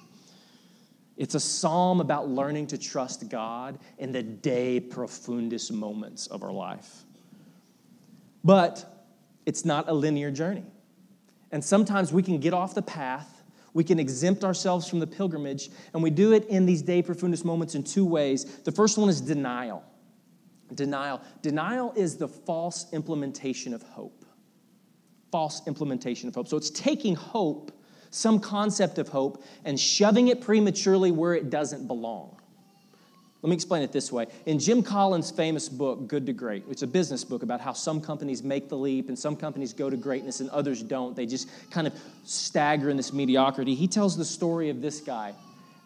It's 1.18 1.36
a 1.36 1.40
psalm 1.40 2.02
about 2.02 2.30
learning 2.30 2.68
to 2.68 2.78
trust 2.78 3.30
God 3.30 3.80
in 3.98 4.12
the 4.12 4.22
de 4.22 4.82
profundis 4.82 5.72
moments 5.72 6.28
of 6.28 6.44
our 6.44 6.52
life. 6.52 7.04
But 8.44 9.08
it's 9.46 9.64
not 9.64 9.88
a 9.88 9.94
linear 9.94 10.30
journey. 10.30 10.64
And 11.52 11.64
sometimes 11.64 12.12
we 12.12 12.22
can 12.22 12.40
get 12.40 12.54
off 12.54 12.76
the 12.76 12.82
path, 12.82 13.44
we 13.74 13.84
can 13.84 14.00
exempt 14.00 14.44
ourselves 14.44 14.90
from 14.90 15.00
the 15.00 15.08
pilgrimage, 15.08 15.70
and 15.94 16.04
we 16.04 16.10
do 16.10 16.34
it 16.34 16.46
in 16.48 16.66
these 16.66 16.82
de 16.82 17.02
profundis 17.02 17.46
moments 17.46 17.76
in 17.76 17.84
two 17.84 18.06
ways. 18.06 18.44
The 18.64 18.72
first 18.72 18.98
one 18.98 19.10
is 19.10 19.22
denial. 19.22 19.84
Denial. 20.74 21.22
Denial 21.42 21.94
is 21.96 22.18
the 22.18 22.28
false 22.28 22.92
implementation 22.92 23.74
of 23.74 23.84
hope. 23.84 24.26
False 25.32 25.62
implementation 25.68 26.28
of 26.28 26.36
hope. 26.36 26.48
So 26.48 26.58
it's 26.58 26.70
taking 26.70 27.16
hope 27.16 27.72
some 28.16 28.40
concept 28.40 28.98
of 28.98 29.10
hope 29.10 29.44
and 29.66 29.80
shoving 29.80 30.30
it 30.30 30.40
prematurely 30.40 31.12
where 31.12 31.34
it 31.34 31.50
doesn't 31.50 31.86
belong. 31.86 32.40
Let 33.42 33.50
me 33.50 33.56
explain 33.56 33.84
it 33.84 33.92
this 33.92 34.12
way. 34.12 34.26
In 34.46 34.58
Jim 34.58 34.82
Collins' 34.82 35.30
famous 35.30 35.70
book, 35.70 36.08
Good 36.08 36.26
to 36.26 36.34
Great, 36.34 36.64
it's 36.70 36.82
a 36.82 36.88
business 36.88 37.24
book 37.24 37.44
about 37.44 37.62
how 37.62 37.74
some 37.74 38.02
companies 38.02 38.42
make 38.42 38.70
the 38.70 38.78
leap 38.78 39.10
and 39.10 39.20
some 39.20 39.36
companies 39.36 39.74
go 39.74 39.90
to 39.90 39.98
greatness 39.98 40.40
and 40.40 40.50
others 40.50 40.82
don't. 40.82 41.16
They 41.16 41.26
just 41.26 41.50
kind 41.70 41.86
of 41.86 41.94
stagger 42.24 42.90
in 42.90 42.98
this 42.98 43.12
mediocrity. 43.12 43.76
He 43.76 43.88
tells 43.88 44.18
the 44.18 44.26
story 44.26 44.70
of 44.70 44.82
this 44.82 45.02
guy, 45.02 45.34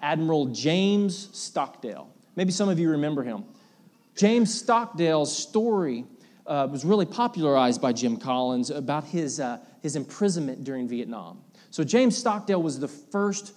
Admiral 0.01 0.45
James 0.45 1.29
Stockdale. 1.33 2.09
Maybe 2.35 2.51
some 2.51 2.69
of 2.69 2.79
you 2.79 2.91
remember 2.91 3.23
him. 3.23 3.43
James 4.15 4.53
Stockdale's 4.53 5.35
story 5.35 6.05
uh, 6.45 6.67
was 6.71 6.85
really 6.85 7.05
popularized 7.05 7.81
by 7.81 7.91
Jim 7.91 8.17
Collins 8.17 8.69
about 8.69 9.03
his, 9.03 9.39
uh, 9.39 9.57
his 9.81 9.95
imprisonment 9.95 10.63
during 10.63 10.87
Vietnam. 10.87 11.39
So, 11.71 11.83
James 11.83 12.17
Stockdale 12.17 12.61
was 12.61 12.79
the 12.79 12.87
first 12.87 13.53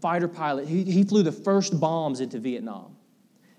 fighter 0.00 0.28
pilot. 0.28 0.66
He, 0.66 0.84
he 0.84 1.04
flew 1.04 1.22
the 1.22 1.32
first 1.32 1.78
bombs 1.78 2.20
into 2.20 2.38
Vietnam, 2.38 2.96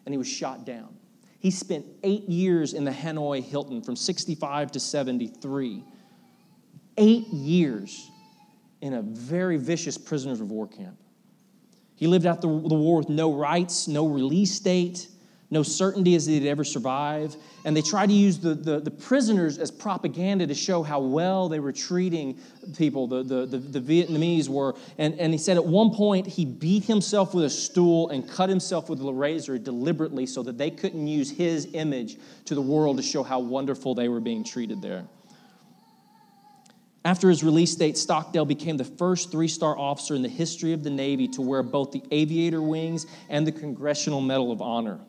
and 0.06 0.14
he 0.14 0.18
was 0.18 0.28
shot 0.28 0.66
down. 0.66 0.96
He 1.40 1.52
spent 1.52 1.86
eight 2.04 2.28
years 2.30 2.74
in 2.74 2.86
the 2.86 2.92
Hanoi 2.92 3.44
Hilton 3.44 3.82
from 3.82 3.96
65 3.96 4.72
to 4.72 4.80
73. 4.80 5.84
Eight 6.98 7.28
years 7.28 8.10
in 8.82 8.94
a 8.94 9.02
very 9.02 9.58
vicious 9.58 9.98
prisoners 9.98 10.40
of 10.40 10.52
war 10.52 10.68
camp. 10.68 10.98
He 11.96 12.08
lived 12.08 12.26
the, 12.26 12.48
the 12.48 12.48
war 12.48 12.98
with 12.98 13.10
no 13.10 13.34
rights, 13.34 13.88
no 13.88 14.08
release 14.08 14.60
date, 14.60 15.08
no 15.54 15.64
certainty 15.64 16.16
as 16.16 16.26
they'd 16.26 16.48
ever 16.48 16.64
survive. 16.64 17.36
And 17.64 17.78
they 17.78 17.82
tried 17.82 18.08
to 18.08 18.14
use 18.14 18.40
the, 18.40 18.56
the, 18.56 18.80
the, 18.80 18.92
prisoners 18.92 19.58
as 19.58 19.72
propaganda 19.72 20.48
to 20.48 20.54
show 20.56 20.84
how 20.84 21.00
well 21.00 21.48
they 21.48 21.60
were 21.60 21.72
treating 21.72 22.38
people, 22.78 23.08
the, 23.08 23.24
the, 23.24 23.46
the, 23.46 23.58
the 23.58 23.80
Vietnamese 23.80 24.50
were. 24.50 24.76
And, 24.98 25.18
and 25.20 25.32
he 25.32 25.38
said 25.38 25.56
at 25.56 25.66
one 25.66 25.92
point 25.92 26.28
he 26.28 26.44
beat 26.44 26.84
himself 26.84 27.34
with 27.34 27.46
a 27.46 27.50
stool 27.50 28.10
and 28.10 28.28
cut 28.28 28.50
himself 28.50 28.90
with 28.90 29.00
a 29.00 29.14
razor 29.14 29.58
deliberately 29.58 30.26
so 30.26 30.44
that 30.44 30.58
they 30.58 30.72
couldn't 30.72 31.08
use 31.08 31.30
his 31.30 31.70
image 31.74 32.18
to 32.46 32.56
the 32.56 32.62
world 32.62 32.98
to 32.98 33.04
show 33.04 33.24
how 33.24 33.40
wonderful 33.40 33.96
they 33.96 34.10
were 34.10 34.20
being 34.20 34.44
treated 34.44 34.82
there. 34.82 35.06
After 37.06 37.30
his 37.30 37.44
release 37.44 37.76
date, 37.76 37.98
Stockdale 37.98 38.46
became 38.46 38.78
the 38.78 38.86
first 38.86 39.30
three 39.30 39.50
star 39.50 39.78
officer 39.78 40.16
in 40.16 40.22
the 40.22 40.30
history 40.30 40.74
of 40.74 40.84
the 40.84 40.90
Navy 40.90 41.28
to 41.30 41.42
wear 41.42 41.62
both 41.62 41.92
the 41.92 42.02
aviator 42.12 42.62
wings 42.62 43.06
and 43.30 43.46
the 43.46 43.52
Congressional 43.52 44.22
Medal 44.22 44.52
of 44.52 44.62
Honor. 44.62 45.00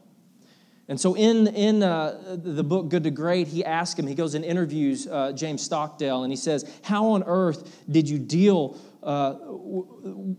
And 0.86 1.00
so, 1.00 1.14
in, 1.14 1.46
in 1.48 1.82
uh, 1.82 2.36
the 2.42 2.62
book 2.62 2.90
Good 2.90 3.04
to 3.04 3.10
Great, 3.10 3.48
he 3.48 3.64
asks 3.64 3.98
him, 3.98 4.06
he 4.06 4.14
goes 4.14 4.34
and 4.34 4.44
interviews 4.44 5.06
uh, 5.06 5.32
James 5.32 5.62
Stockdale, 5.62 6.24
and 6.24 6.32
he 6.32 6.36
says, 6.36 6.70
How 6.82 7.06
on 7.08 7.22
earth 7.26 7.84
did 7.90 8.08
you 8.08 8.18
deal 8.18 8.78
uh, 9.02 9.32
w- 9.32 10.36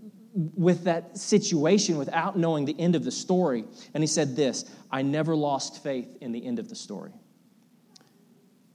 with 0.55 0.83
that 0.83 1.17
situation 1.17 1.97
without 1.97 2.37
knowing 2.37 2.65
the 2.65 2.79
end 2.79 2.95
of 2.95 3.03
the 3.03 3.11
story? 3.11 3.65
And 3.95 4.03
he 4.03 4.07
said 4.07 4.35
this 4.35 4.65
I 4.91 5.01
never 5.01 5.35
lost 5.35 5.81
faith 5.81 6.15
in 6.21 6.31
the 6.31 6.45
end 6.45 6.59
of 6.59 6.69
the 6.69 6.75
story. 6.75 7.11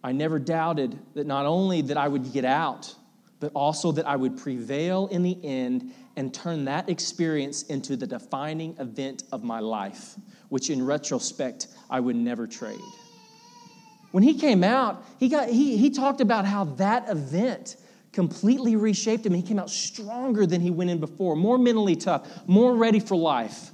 I 0.03 0.13
never 0.13 0.39
doubted 0.39 0.99
that 1.15 1.27
not 1.27 1.47
only 1.47 1.83
that 1.83 1.97
I 1.97 2.09
would 2.09 2.33
get 2.33 2.45
out, 2.45 2.95
but 3.39 3.53
also 3.55 3.93
that 3.93 4.07
I 4.07 4.17
would 4.17 4.37
prevail 4.37 5.09
in 5.09 5.23
the 5.23 5.39
end 5.43 5.93
and 6.17 6.33
turn 6.33 6.65
that 6.67 6.89
experience 6.89 7.63
into 7.65 7.97
the 7.97 8.07
defining 8.07 8.77
event 8.79 9.25
of 9.33 9.43
my 9.43 9.61
life, 9.61 10.17
which 10.51 10.69
in 10.69 10.85
retrospect 10.85 11.69
I 11.89 11.99
would 11.99 12.17
never 12.17 12.47
trade. 12.47 12.79
When 14.11 14.23
he 14.23 14.35
came 14.35 14.63
out, 14.63 15.05
he, 15.19 15.29
got, 15.29 15.49
he, 15.49 15.77
he 15.77 15.91
talked 15.91 16.21
about 16.21 16.45
how 16.45 16.65
that 16.65 17.09
event 17.09 17.77
completely 18.13 18.77
reshaped 18.77 19.25
him. 19.25 19.33
He 19.33 19.43
came 19.43 19.59
out 19.59 19.71
stronger 19.71 20.47
than 20.47 20.61
he 20.61 20.71
went 20.71 20.91
in 20.91 20.99
before, 20.99 21.37
more 21.37 21.59
mentally 21.59 21.97
tough, 21.97 22.29
more 22.47 22.75
ready 22.75 23.01
for 23.01 23.17
life, 23.17 23.71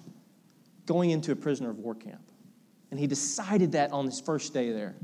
going 0.85 1.11
into 1.11 1.33
a 1.33 1.37
prisoner 1.37 1.71
of 1.71 1.79
war 1.79 1.95
camp. 1.95 2.21
And 2.91 3.01
he 3.01 3.07
decided 3.07 3.73
that 3.73 3.93
on 3.93 4.05
his 4.05 4.21
first 4.21 4.53
day 4.55 4.71
there. 4.73 4.95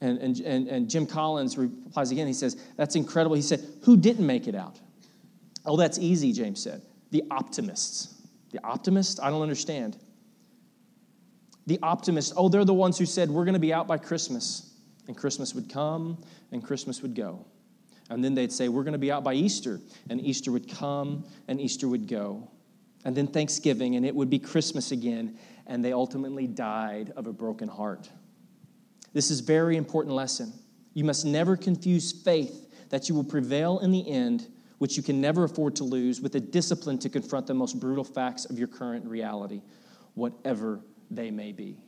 And, 0.00 0.18
and, 0.18 0.40
and, 0.40 0.68
and 0.68 0.90
Jim 0.90 1.06
Collins 1.06 1.58
replies 1.58 2.10
again. 2.10 2.26
He 2.26 2.32
says, 2.32 2.56
That's 2.76 2.96
incredible. 2.96 3.34
He 3.34 3.42
said, 3.42 3.64
Who 3.82 3.96
didn't 3.96 4.26
make 4.26 4.46
it 4.46 4.54
out? 4.54 4.78
Oh, 5.64 5.76
that's 5.76 5.98
easy, 5.98 6.32
James 6.32 6.62
said. 6.62 6.82
The 7.10 7.24
optimists. 7.30 8.15
The 8.56 8.66
optimists? 8.66 9.20
I 9.20 9.28
don't 9.28 9.42
understand. 9.42 9.98
The 11.66 11.78
optimist, 11.82 12.32
oh, 12.36 12.48
they're 12.48 12.64
the 12.64 12.72
ones 12.72 12.96
who 12.96 13.04
said, 13.04 13.28
We're 13.28 13.44
going 13.44 13.54
to 13.54 13.60
be 13.60 13.74
out 13.74 13.86
by 13.86 13.98
Christmas. 13.98 14.72
And 15.08 15.16
Christmas 15.16 15.54
would 15.54 15.70
come 15.70 16.22
and 16.52 16.64
Christmas 16.64 17.02
would 17.02 17.14
go. 17.14 17.44
And 18.08 18.24
then 18.24 18.34
they'd 18.34 18.52
say, 18.52 18.68
We're 18.68 18.82
going 18.82 18.94
to 18.94 18.98
be 18.98 19.12
out 19.12 19.22
by 19.22 19.34
Easter. 19.34 19.78
And 20.08 20.22
Easter 20.22 20.52
would 20.52 20.70
come 20.70 21.26
and 21.48 21.60
Easter 21.60 21.86
would 21.86 22.08
go. 22.08 22.50
And 23.04 23.14
then 23.14 23.26
Thanksgiving 23.26 23.96
and 23.96 24.06
it 24.06 24.14
would 24.14 24.30
be 24.30 24.38
Christmas 24.38 24.90
again. 24.90 25.36
And 25.66 25.84
they 25.84 25.92
ultimately 25.92 26.46
died 26.46 27.12
of 27.14 27.26
a 27.26 27.32
broken 27.32 27.68
heart. 27.68 28.08
This 29.12 29.30
is 29.30 29.40
very 29.40 29.76
important 29.76 30.14
lesson. 30.14 30.52
You 30.94 31.04
must 31.04 31.26
never 31.26 31.56
confuse 31.58 32.10
faith 32.10 32.72
that 32.88 33.10
you 33.10 33.14
will 33.14 33.24
prevail 33.24 33.80
in 33.80 33.90
the 33.90 34.08
end, 34.08 34.46
which 34.78 34.96
you 34.96 35.02
can 35.02 35.20
never 35.20 35.44
afford 35.44 35.76
to 35.76 35.84
lose, 35.84 36.20
with 36.20 36.34
a 36.34 36.40
discipline 36.40 36.98
to 36.98 37.08
confront 37.08 37.46
the 37.46 37.54
most 37.54 37.80
brutal 37.80 38.04
facts 38.04 38.44
of 38.44 38.58
your 38.58 38.68
current 38.68 39.06
reality, 39.06 39.62
whatever 40.14 40.80
they 41.10 41.30
may 41.30 41.52
be. 41.52 41.78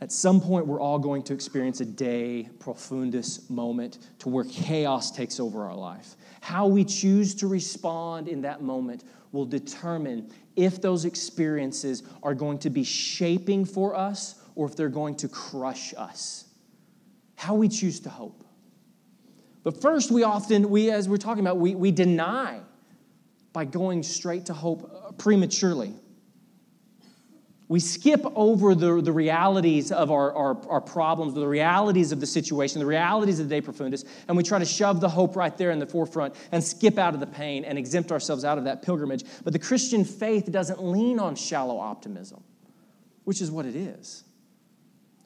At 0.00 0.12
some 0.12 0.40
point, 0.40 0.66
we're 0.66 0.80
all 0.80 0.98
going 0.98 1.24
to 1.24 1.34
experience 1.34 1.80
a 1.80 1.84
de 1.84 2.48
profundis 2.58 3.50
moment 3.50 3.98
to 4.20 4.28
where 4.28 4.44
chaos 4.44 5.10
takes 5.10 5.40
over 5.40 5.64
our 5.64 5.74
life. 5.74 6.14
How 6.40 6.68
we 6.68 6.84
choose 6.84 7.34
to 7.36 7.48
respond 7.48 8.28
in 8.28 8.42
that 8.42 8.62
moment 8.62 9.02
will 9.32 9.44
determine 9.44 10.30
if 10.54 10.80
those 10.80 11.04
experiences 11.04 12.04
are 12.22 12.34
going 12.34 12.58
to 12.58 12.70
be 12.70 12.84
shaping 12.84 13.64
for 13.64 13.96
us 13.96 14.36
or 14.54 14.66
if 14.66 14.76
they're 14.76 14.88
going 14.88 15.16
to 15.16 15.28
crush 15.28 15.92
us. 15.96 16.44
How 17.34 17.54
we 17.54 17.68
choose 17.68 18.00
to 18.00 18.08
hope. 18.08 18.44
But 19.62 19.80
first, 19.80 20.10
we 20.10 20.22
often, 20.22 20.70
we 20.70 20.90
as 20.90 21.08
we're 21.08 21.16
talking 21.16 21.44
about, 21.44 21.58
we, 21.58 21.74
we 21.74 21.90
deny 21.90 22.60
by 23.52 23.64
going 23.64 24.02
straight 24.02 24.46
to 24.46 24.54
hope 24.54 24.90
uh, 24.92 25.12
prematurely. 25.12 25.94
We 27.68 27.80
skip 27.80 28.22
over 28.34 28.74
the, 28.74 29.02
the 29.02 29.12
realities 29.12 29.92
of 29.92 30.10
our, 30.10 30.32
our, 30.32 30.68
our, 30.68 30.80
problems, 30.80 31.34
the 31.34 31.46
realities 31.46 32.12
of 32.12 32.20
the 32.20 32.26
situation, 32.26 32.80
the 32.80 32.86
realities 32.86 33.40
of 33.40 33.48
the 33.50 33.60
de 33.60 33.66
profundis, 33.66 34.06
and 34.26 34.36
we 34.38 34.42
try 34.42 34.58
to 34.58 34.64
shove 34.64 35.02
the 35.02 35.08
hope 35.08 35.36
right 35.36 35.54
there 35.58 35.70
in 35.70 35.78
the 35.78 35.86
forefront 35.86 36.34
and 36.50 36.64
skip 36.64 36.96
out 36.96 37.12
of 37.12 37.20
the 37.20 37.26
pain 37.26 37.64
and 37.64 37.76
exempt 37.76 38.10
ourselves 38.10 38.42
out 38.42 38.56
of 38.56 38.64
that 38.64 38.80
pilgrimage. 38.80 39.24
But 39.44 39.52
the 39.52 39.58
Christian 39.58 40.04
faith 40.04 40.50
doesn't 40.50 40.82
lean 40.82 41.18
on 41.18 41.36
shallow 41.36 41.78
optimism, 41.78 42.42
which 43.24 43.42
is 43.42 43.50
what 43.50 43.66
it 43.66 43.76
is. 43.76 44.24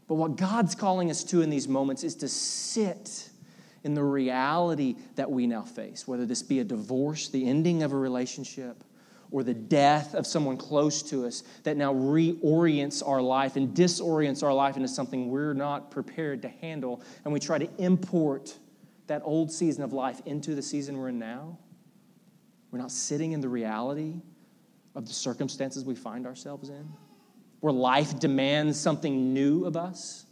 But 0.09 0.17
what 0.17 0.37
God's 0.37 0.75
calling 0.75 1.11
us 1.11 1.23
to 1.25 1.43
in 1.43 1.51
these 1.51 1.69
moments 1.69 2.03
is 2.03 2.17
to 2.17 2.29
sit 2.29 3.29
in 3.85 3.95
the 3.95 4.03
reality 4.03 4.97
that 5.17 5.31
we 5.31 5.47
now 5.47 5.63
face, 5.63 6.07
whether 6.07 6.27
this 6.27 6.43
be 6.43 6.61
a 6.61 6.65
divorce, 6.65 7.29
the 7.29 7.49
ending 7.49 7.83
of 7.83 7.93
a 7.93 7.97
relationship, 7.97 8.85
or 9.33 9.43
the 9.43 9.55
death 9.55 10.15
of 10.15 10.27
someone 10.27 10.59
close 10.59 11.03
to 11.03 11.27
us 11.27 11.43
that 11.65 11.77
now 11.77 11.93
reorients 11.93 13.07
our 13.07 13.23
life 13.23 13.57
and 13.57 13.75
disorients 13.75 14.43
our 14.43 14.53
life 14.53 14.77
into 14.77 14.89
something 14.89 15.31
we're 15.31 15.55
not 15.55 15.91
prepared 15.91 16.43
to 16.43 16.49
handle. 16.49 17.03
And 17.25 17.33
we 17.33 17.41
try 17.41 17.59
to 17.59 17.69
import 17.79 18.55
that 19.07 19.23
old 19.25 19.51
season 19.51 19.83
of 19.83 19.93
life 19.93 20.21
into 20.27 20.55
the 20.55 20.63
season 20.63 20.99
we're 20.99 21.09
in 21.09 21.19
now. 21.19 21.59
We're 22.71 22.79
not 22.79 22.93
sitting 22.93 23.33
in 23.33 23.41
the 23.41 23.49
reality 23.49 24.21
of 24.95 25.07
the 25.07 25.15
circumstances 25.15 25.85
we 25.85 25.95
find 25.95 26.27
ourselves 26.27 26.69
in, 26.69 26.93
where 27.61 27.73
life 27.73 28.19
demands 28.19 28.79
something 28.79 29.33
new 29.33 29.65
of 29.65 29.77
us. 29.77 30.27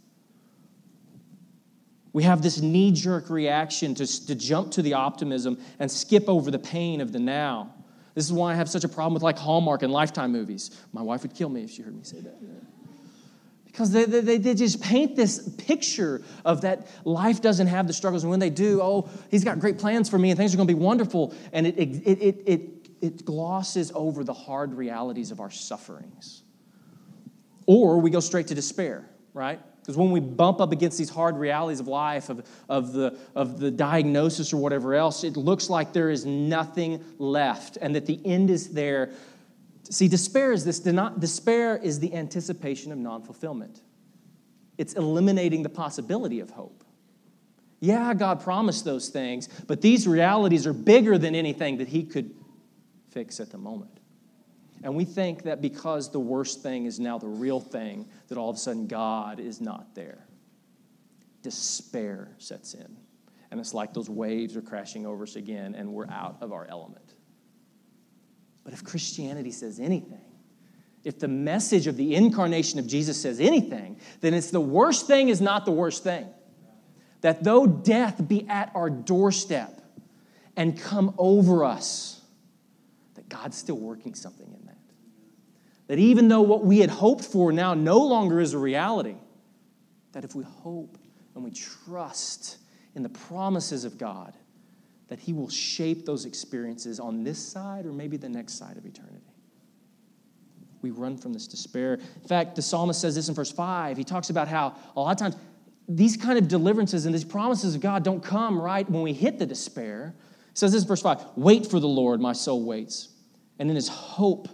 We 2.13 2.23
have 2.23 2.41
this 2.41 2.59
knee 2.61 2.91
jerk 2.91 3.29
reaction 3.29 3.95
to, 3.95 4.25
to 4.27 4.35
jump 4.35 4.71
to 4.73 4.81
the 4.81 4.95
optimism 4.95 5.57
and 5.79 5.89
skip 5.89 6.27
over 6.27 6.51
the 6.51 6.59
pain 6.59 6.99
of 7.01 7.11
the 7.11 7.19
now. 7.19 7.73
This 8.15 8.25
is 8.25 8.33
why 8.33 8.51
I 8.51 8.55
have 8.55 8.69
such 8.69 8.83
a 8.83 8.89
problem 8.89 9.13
with 9.13 9.23
like 9.23 9.37
Hallmark 9.37 9.83
and 9.83 9.93
Lifetime 9.93 10.31
movies. 10.31 10.71
My 10.91 11.01
wife 11.01 11.23
would 11.23 11.33
kill 11.33 11.49
me 11.49 11.63
if 11.63 11.71
she 11.71 11.81
heard 11.81 11.95
me 11.95 12.03
say 12.03 12.19
that. 12.19 12.37
Because 13.65 13.91
they, 13.91 14.03
they, 14.03 14.37
they 14.37 14.53
just 14.53 14.81
paint 14.81 15.15
this 15.15 15.47
picture 15.57 16.21
of 16.43 16.61
that 16.61 16.87
life 17.05 17.41
doesn't 17.41 17.67
have 17.67 17.87
the 17.87 17.93
struggles. 17.93 18.23
And 18.23 18.29
when 18.29 18.41
they 18.41 18.49
do, 18.49 18.81
oh, 18.81 19.09
he's 19.29 19.45
got 19.45 19.59
great 19.59 19.77
plans 19.77 20.09
for 20.09 20.19
me 20.19 20.29
and 20.29 20.37
things 20.37 20.53
are 20.53 20.57
going 20.57 20.67
to 20.67 20.73
be 20.73 20.79
wonderful. 20.79 21.33
And 21.53 21.65
it, 21.65 21.77
it, 21.77 21.87
it, 22.05 22.43
it, 22.45 22.89
it 22.99 23.25
glosses 23.25 23.93
over 23.95 24.25
the 24.25 24.33
hard 24.33 24.73
realities 24.73 25.31
of 25.31 25.39
our 25.39 25.49
sufferings. 25.49 26.43
Or 27.65 28.01
we 28.01 28.09
go 28.09 28.19
straight 28.19 28.47
to 28.47 28.55
despair, 28.55 29.09
right? 29.33 29.61
Because 29.81 29.97
when 29.97 30.11
we 30.11 30.19
bump 30.19 30.61
up 30.61 30.71
against 30.71 30.97
these 30.97 31.09
hard 31.09 31.37
realities 31.37 31.79
of 31.79 31.87
life, 31.87 32.29
of, 32.29 32.47
of, 32.69 32.93
the, 32.93 33.17
of 33.35 33.59
the 33.59 33.71
diagnosis 33.71 34.53
or 34.53 34.57
whatever 34.57 34.93
else, 34.93 35.23
it 35.23 35.35
looks 35.35 35.69
like 35.71 35.91
there 35.91 36.11
is 36.11 36.23
nothing 36.23 37.03
left 37.17 37.77
and 37.81 37.95
that 37.95 38.05
the 38.05 38.19
end 38.23 38.51
is 38.51 38.69
there. 38.69 39.11
See, 39.89 40.07
despair 40.07 40.51
is 40.51 40.63
this 40.63 40.79
despair 40.79 41.77
is 41.77 41.99
the 41.99 42.13
anticipation 42.13 42.91
of 42.91 42.99
non 42.99 43.23
fulfillment, 43.23 43.81
it's 44.77 44.93
eliminating 44.93 45.63
the 45.63 45.69
possibility 45.69 46.39
of 46.39 46.51
hope. 46.51 46.83
Yeah, 47.79 48.13
God 48.13 48.41
promised 48.41 48.85
those 48.85 49.09
things, 49.09 49.49
but 49.65 49.81
these 49.81 50.07
realities 50.07 50.67
are 50.67 50.73
bigger 50.73 51.17
than 51.17 51.33
anything 51.33 51.77
that 51.77 51.87
He 51.87 52.03
could 52.03 52.35
fix 53.09 53.39
at 53.39 53.49
the 53.49 53.57
moment. 53.57 54.00
And 54.83 54.95
we 54.95 55.05
think 55.05 55.43
that 55.43 55.61
because 55.61 56.11
the 56.11 56.19
worst 56.19 56.63
thing 56.63 56.85
is 56.85 56.99
now 56.99 57.17
the 57.17 57.27
real 57.27 57.59
thing, 57.59 58.07
that 58.27 58.37
all 58.37 58.49
of 58.49 58.55
a 58.55 58.59
sudden 58.59 58.87
God 58.87 59.39
is 59.39 59.61
not 59.61 59.93
there. 59.93 60.25
Despair 61.43 62.29
sets 62.37 62.73
in. 62.73 62.97
And 63.51 63.59
it's 63.59 63.73
like 63.73 63.93
those 63.93 64.09
waves 64.09 64.55
are 64.55 64.61
crashing 64.61 65.05
over 65.05 65.23
us 65.23 65.35
again, 65.35 65.75
and 65.75 65.93
we're 65.93 66.09
out 66.09 66.37
of 66.41 66.53
our 66.53 66.65
element. 66.67 67.13
But 68.63 68.73
if 68.73 68.83
Christianity 68.83 69.51
says 69.51 69.79
anything, 69.79 70.21
if 71.03 71.19
the 71.19 71.27
message 71.27 71.87
of 71.87 71.97
the 71.97 72.15
incarnation 72.15 72.79
of 72.79 72.87
Jesus 72.87 73.19
says 73.21 73.39
anything, 73.39 73.99
then 74.21 74.33
it's 74.33 74.51
the 74.51 74.61
worst 74.61 75.07
thing 75.07 75.29
is 75.29 75.41
not 75.41 75.65
the 75.65 75.71
worst 75.71 76.03
thing. 76.03 76.27
That 77.21 77.43
though 77.43 77.67
death 77.67 78.27
be 78.27 78.47
at 78.47 78.71
our 78.73 78.89
doorstep 78.89 79.81
and 80.55 80.79
come 80.79 81.13
over 81.17 81.65
us, 81.65 82.21
that 83.15 83.29
God's 83.29 83.57
still 83.57 83.77
working 83.77 84.13
something 84.15 84.47
in 84.47 84.60
that. 85.91 85.99
Even 85.99 86.29
though 86.29 86.39
what 86.39 86.63
we 86.63 86.79
had 86.79 86.89
hoped 86.89 87.25
for 87.25 87.51
now 87.51 87.73
no 87.73 87.99
longer 87.99 88.39
is 88.39 88.53
a 88.53 88.57
reality, 88.57 89.15
that 90.13 90.23
if 90.23 90.33
we 90.35 90.43
hope 90.45 90.97
and 91.35 91.43
we 91.43 91.51
trust 91.51 92.59
in 92.95 93.03
the 93.03 93.09
promises 93.09 93.83
of 93.83 93.97
God, 93.97 94.37
that 95.09 95.19
He 95.19 95.33
will 95.33 95.49
shape 95.49 96.05
those 96.05 96.23
experiences 96.23 97.01
on 97.01 97.25
this 97.25 97.45
side 97.45 97.85
or 97.85 97.91
maybe 97.91 98.15
the 98.15 98.29
next 98.29 98.53
side 98.53 98.77
of 98.77 98.85
eternity. 98.85 99.33
We 100.81 100.91
run 100.91 101.17
from 101.17 101.33
this 101.33 101.45
despair. 101.45 101.95
In 101.95 102.27
fact, 102.27 102.55
the 102.55 102.61
psalmist 102.61 103.01
says 103.01 103.15
this 103.15 103.27
in 103.27 103.35
verse 103.35 103.51
5. 103.51 103.97
He 103.97 104.05
talks 104.05 104.29
about 104.29 104.47
how 104.47 104.73
a 104.95 105.01
lot 105.01 105.11
of 105.11 105.17
times 105.17 105.35
these 105.89 106.15
kind 106.15 106.39
of 106.39 106.47
deliverances 106.47 107.05
and 107.05 107.13
these 107.13 107.25
promises 107.25 107.75
of 107.75 107.81
God 107.81 108.05
don't 108.05 108.23
come 108.23 108.57
right 108.57 108.89
when 108.89 109.01
we 109.01 109.11
hit 109.11 109.39
the 109.39 109.45
despair. 109.45 110.15
He 110.17 110.51
says 110.53 110.71
this 110.71 110.83
in 110.83 110.87
verse 110.87 111.01
5 111.01 111.21
Wait 111.35 111.67
for 111.67 111.81
the 111.81 111.87
Lord, 111.89 112.21
my 112.21 112.31
soul 112.31 112.63
waits. 112.63 113.09
And 113.59 113.69
in 113.69 113.75
his 113.75 113.89
hope, 113.89 114.47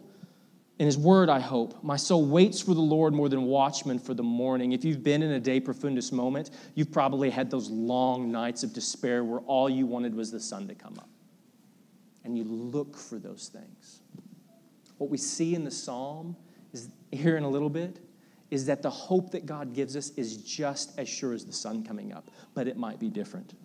in 0.80 0.86
his 0.86 0.98
word, 0.98 1.28
I 1.28 1.40
hope. 1.40 1.84
My 1.84 1.96
soul 1.96 2.26
waits 2.26 2.62
for 2.62 2.76
the 2.76 2.82
Lord 2.82 3.14
more 3.14 3.30
than 3.30 3.44
watchmen 3.44 3.98
for 3.98 4.14
the 4.14 4.24
morning. 4.24 4.74
If 4.74 4.86
you've 4.86 5.04
been 5.04 5.24
in 5.24 5.32
a 5.32 5.40
de 5.40 5.60
profundis 5.60 6.12
moment, 6.12 6.52
you've 6.76 6.92
probably 6.92 7.32
had 7.32 7.50
those 7.50 7.70
long 7.70 8.32
nights 8.32 8.64
of 8.64 8.74
despair 8.74 9.24
where 9.24 9.40
all 9.42 9.70
you 9.70 9.88
wanted 9.88 10.14
was 10.14 10.32
the 10.32 10.40
sun 10.40 10.68
to 10.68 10.76
come 10.76 10.96
up. 11.00 11.10
And 12.24 12.38
you 12.38 12.44
look 12.44 12.96
for 12.96 13.18
those 13.18 13.50
things. 13.52 14.02
What 15.00 15.10
we 15.10 15.18
see 15.18 15.56
in 15.56 15.64
the 15.64 15.72
psalm 15.72 16.36
is 16.74 16.90
here 17.12 17.38
in 17.38 17.44
a 17.44 17.50
little 17.50 17.70
bit 17.70 18.00
is 18.52 18.66
that 18.68 18.82
the 18.82 18.90
hope 18.90 19.32
that 19.32 19.46
God 19.46 19.74
gives 19.74 19.96
us 19.96 20.12
is 20.12 20.38
just 20.38 20.98
as 21.00 21.10
sure 21.10 21.34
as 21.34 21.44
the 21.44 21.54
sun 21.54 21.84
coming 21.84 22.14
up, 22.14 22.30
but 22.54 22.68
it 22.68 22.78
might 22.78 23.00
be 23.00 23.10
different. 23.10 23.56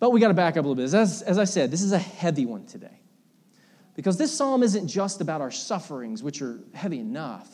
But 0.00 0.10
we 0.10 0.20
got 0.20 0.28
to 0.28 0.34
back 0.34 0.56
up 0.56 0.64
a 0.64 0.68
little 0.68 0.74
bit. 0.74 0.92
As, 0.92 1.22
as 1.22 1.38
I 1.38 1.44
said, 1.44 1.70
this 1.70 1.82
is 1.82 1.92
a 1.92 1.98
heavy 1.98 2.46
one 2.46 2.66
today. 2.66 3.01
Because 3.94 4.16
this 4.16 4.36
psalm 4.36 4.62
isn't 4.62 4.88
just 4.88 5.20
about 5.20 5.40
our 5.40 5.50
sufferings, 5.50 6.22
which 6.22 6.40
are 6.40 6.60
heavy 6.74 6.98
enough, 6.98 7.48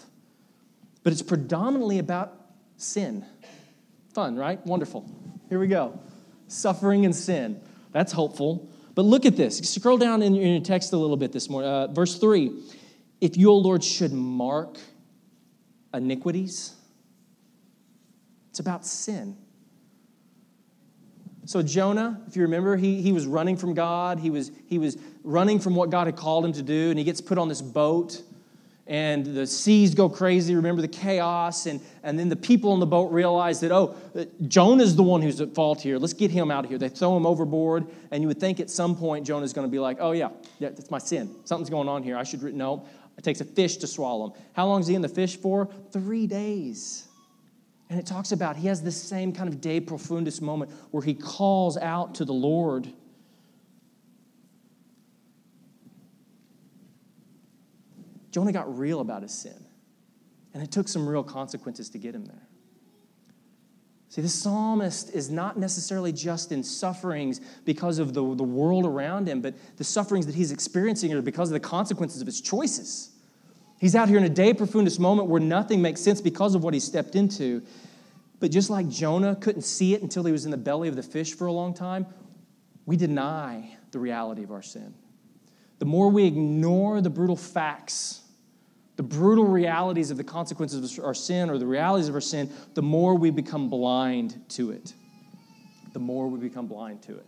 but 1.03 1.13
it's 1.13 1.23
predominantly 1.23 1.99
about 1.99 2.33
sin. 2.77 3.25
Fun, 4.15 4.37
right? 4.37 4.65
Wonderful. 4.67 5.09
Here 5.49 5.59
we 5.59 5.67
go. 5.67 5.99
Suffering 6.47 7.05
and 7.05 7.15
sin. 7.15 7.61
That's 7.93 8.13
hopeful. 8.13 8.69
But 8.95 9.05
look 9.05 9.27
at 9.27 9.37
this. 9.37 9.59
Scroll 9.59 9.99
down 9.99 10.23
in 10.23 10.35
your 10.35 10.61
text 10.61 10.93
a 10.93 10.97
little 10.97 11.17
bit 11.17 11.33
this 11.33 11.49
morning. 11.49 11.71
Uh, 11.71 11.87
verse 11.89 12.19
3 12.19 12.53
If 13.21 13.37
you, 13.37 13.51
O 13.51 13.57
Lord, 13.57 13.83
should 13.83 14.13
mark 14.13 14.79
iniquities, 15.93 16.75
it's 18.51 18.61
about 18.61 18.85
sin. 18.85 19.37
So 21.49 21.63
Jonah, 21.63 22.21
if 22.27 22.37
you 22.37 22.43
remember, 22.43 22.77
he, 22.77 23.01
he 23.01 23.13
was 23.13 23.27
running 23.27 23.57
from 23.57 23.73
God. 23.73 24.19
He 24.19 24.29
was, 24.29 24.53
he 24.67 24.79
was 24.79 24.99
running 25.29 25.61
from 25.61 25.75
what 25.75 25.91
God 25.91 26.07
had 26.07 26.17
called 26.17 26.45
him 26.45 26.53
to 26.55 26.63
do, 26.63 26.89
and 26.89 26.99
he 26.99 27.05
gets 27.05 27.21
put 27.21 27.37
on 27.37 27.49
this 27.49 27.61
boat, 27.61 28.23
and 28.87 29.27
the 29.27 29.47
seas 29.47 29.95
go 29.95 30.09
crazy. 30.09 30.55
Remember 30.55 30.81
the 30.81 30.89
chaos, 30.89 31.67
and, 31.67 31.81
and 32.03 32.19
then 32.19 32.31
the 32.31 32.37
people 32.37 32.73
on 32.73 32.81
the 32.81 32.87
boat 32.87 33.13
realize 33.13 33.61
that, 33.61 33.71
oh, 33.71 33.95
uh, 34.17 34.25
Jonah's 34.47 34.97
the 34.97 35.03
one 35.03 35.21
who's 35.21 35.43
at 35.43 35.55
fault 35.55 35.83
here. 35.83 35.99
Let's 35.99 36.15
get 36.15 36.31
him 36.31 36.51
out 36.51 36.65
of 36.65 36.71
here. 36.71 36.79
They 36.79 36.89
throw 36.89 37.15
him 37.15 37.27
overboard, 37.27 37.87
and 38.11 38.23
you 38.23 38.29
would 38.29 38.41
think 38.41 38.59
at 38.59 38.71
some 38.71 38.97
point 38.97 39.27
Jonah's 39.27 39.53
going 39.53 39.67
to 39.67 39.71
be 39.71 39.79
like, 39.79 39.99
oh, 40.01 40.13
yeah, 40.13 40.31
yeah, 40.59 40.71
that's 40.71 40.91
my 40.91 40.99
sin. 40.99 41.37
Something's 41.45 41.69
going 41.71 41.89
on 41.89 42.03
here. 42.03 42.17
I 42.17 42.23
should, 42.23 42.43
no. 42.55 42.87
It 43.19 43.25
takes 43.25 43.43
a 43.43 43.45
fish 43.45 43.77
to 43.79 43.87
swallow 43.87 44.29
him. 44.29 44.33
How 44.55 44.67
long 44.67 44.81
is 44.81 44.87
he 44.87 44.95
in 44.95 45.03
the 45.03 45.09
fish 45.09 45.37
for? 45.37 45.69
Three 45.93 46.27
days. 46.27 47.09
And 47.91 47.99
it 47.99 48.07
talks 48.07 48.33
about 48.33 48.57
he 48.57 48.69
has 48.69 48.83
this 48.83 49.01
same 49.01 49.33
kind 49.33 49.49
of 49.49 49.61
de 49.61 49.81
profundis 49.81 50.41
moment 50.41 50.71
where 50.91 51.03
he 51.03 51.15
calls 51.15 51.77
out 51.77 52.15
to 52.17 52.25
the 52.25 52.33
Lord. 52.33 52.89
Jonah 58.31 58.53
got 58.53 58.79
real 58.79 59.01
about 59.01 59.23
his 59.23 59.33
sin, 59.33 59.65
and 60.55 60.63
it 60.63 60.71
took 60.71 60.89
some 60.89 61.09
real 61.09 61.23
consequences 61.23 61.89
to 61.91 61.99
get 61.99 62.15
him 62.15 62.25
there. 62.25 62.49
See, 64.11 64.23
the 64.23 64.29
psalmist 64.29 65.15
is 65.15 65.29
not 65.31 65.59
necessarily 65.59 66.13
just 66.13 66.51
in 66.51 66.63
sufferings 66.63 67.41
because 67.65 67.99
of 67.99 68.15
the, 68.15 68.35
the 68.35 68.45
world 68.45 68.87
around 68.87 69.29
him, 69.29 69.43
but 69.43 69.55
the 69.77 69.85
sufferings 69.85 70.25
that 70.27 70.35
he's 70.35 70.51
experiencing 70.51 71.13
are 71.13 71.21
because 71.21 71.51
of 71.51 71.53
the 71.53 71.61
consequences 71.61 72.23
of 72.23 72.27
his 72.27 72.41
choices. 72.41 73.11
He's 73.79 73.95
out 73.95 74.09
here 74.09 74.19
in 74.19 74.25
a 74.25 74.31
de 74.31 74.55
profundis 74.55 74.99
moment 74.99 75.29
where 75.29 75.41
nothing 75.41 75.83
makes 75.83 76.01
sense 76.01 76.21
because 76.21 76.55
of 76.55 76.65
what 76.65 76.73
he 76.73 76.81
stepped 76.81 77.17
into. 77.17 77.63
But 78.41 78.51
just 78.51 78.71
like 78.71 78.89
Jonah 78.89 79.37
couldn't 79.37 79.63
see 79.63 79.95
it 79.95 80.03
until 80.03 80.25
he 80.25 80.33
was 80.33 80.47
in 80.47 80.51
the 80.51 80.57
belly 80.57 80.89
of 80.89 80.97
the 80.97 81.03
fish 81.03 81.35
for 81.35 81.47
a 81.47 81.53
long 81.53 81.75
time, 81.75 82.07
we 82.87 82.97
deny 82.97 83.77
the 83.91 83.99
reality 83.99 84.43
of 84.43 84.51
our 84.51 84.63
sin. 84.63 84.95
The 85.79 85.85
more 85.85 86.09
we 86.09 86.25
ignore 86.25 87.01
the 87.01 87.11
brutal 87.11 87.37
facts, 87.37 88.21
the 88.97 89.03
brutal 89.03 89.47
realities 89.47 90.11
of 90.11 90.17
the 90.17 90.25
consequences 90.25 90.99
of 90.99 91.05
our 91.05 91.15
sin 91.15 91.51
or 91.51 91.59
the 91.59 91.67
realities 91.67 92.09
of 92.09 92.15
our 92.15 92.21
sin, 92.21 92.51
the 92.75 92.83
more 92.83 93.15
we 93.15 93.31
become 93.31 93.69
blind 93.69 94.43
to 94.51 94.73
it. 94.73 94.93
The 95.93 96.01
more 96.01 96.29
we 96.29 96.39
become 96.39 96.67
blind 96.67 97.03
to 97.03 97.13
it. 97.13 97.27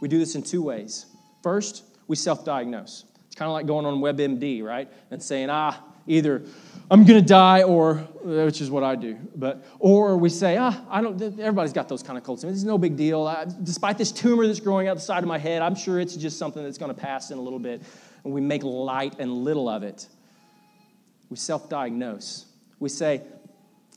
We 0.00 0.08
do 0.08 0.18
this 0.18 0.34
in 0.34 0.42
two 0.42 0.62
ways. 0.62 1.06
First, 1.42 1.84
we 2.08 2.16
self 2.16 2.44
diagnose. 2.44 3.04
It's 3.26 3.36
kind 3.36 3.48
of 3.48 3.52
like 3.52 3.66
going 3.66 3.86
on 3.86 4.00
WebMD, 4.00 4.62
right? 4.62 4.90
And 5.10 5.22
saying, 5.22 5.50
ah, 5.50 5.82
either 6.06 6.42
I'm 6.90 7.04
going 7.04 7.20
to 7.20 7.26
die 7.26 7.62
or, 7.62 7.94
which 8.22 8.60
is 8.60 8.70
what 8.70 8.84
I 8.84 8.94
do, 8.94 9.16
but, 9.34 9.64
or 9.78 10.18
we 10.18 10.28
say, 10.28 10.58
ah, 10.58 10.84
I 10.90 11.00
don't, 11.00 11.20
everybody's 11.22 11.72
got 11.72 11.88
those 11.88 12.02
kind 12.02 12.18
of 12.18 12.24
cults. 12.24 12.44
It's 12.44 12.62
no 12.62 12.76
big 12.76 12.96
deal. 12.96 13.26
I, 13.26 13.46
despite 13.62 13.96
this 13.96 14.12
tumor 14.12 14.46
that's 14.46 14.60
growing 14.60 14.88
out 14.88 14.94
the 14.94 15.00
side 15.00 15.22
of 15.22 15.28
my 15.28 15.38
head, 15.38 15.62
I'm 15.62 15.74
sure 15.74 15.98
it's 15.98 16.14
just 16.14 16.38
something 16.38 16.62
that's 16.62 16.76
going 16.76 16.94
to 16.94 17.00
pass 17.00 17.30
in 17.30 17.38
a 17.38 17.40
little 17.40 17.58
bit. 17.58 17.82
And 18.24 18.32
we 18.32 18.40
make 18.40 18.62
light 18.62 19.14
and 19.18 19.32
little 19.32 19.68
of 19.68 19.82
it. 19.82 20.06
We 21.30 21.36
self 21.36 21.70
diagnose. 21.70 22.46
We 22.78 22.90
say, 22.90 23.22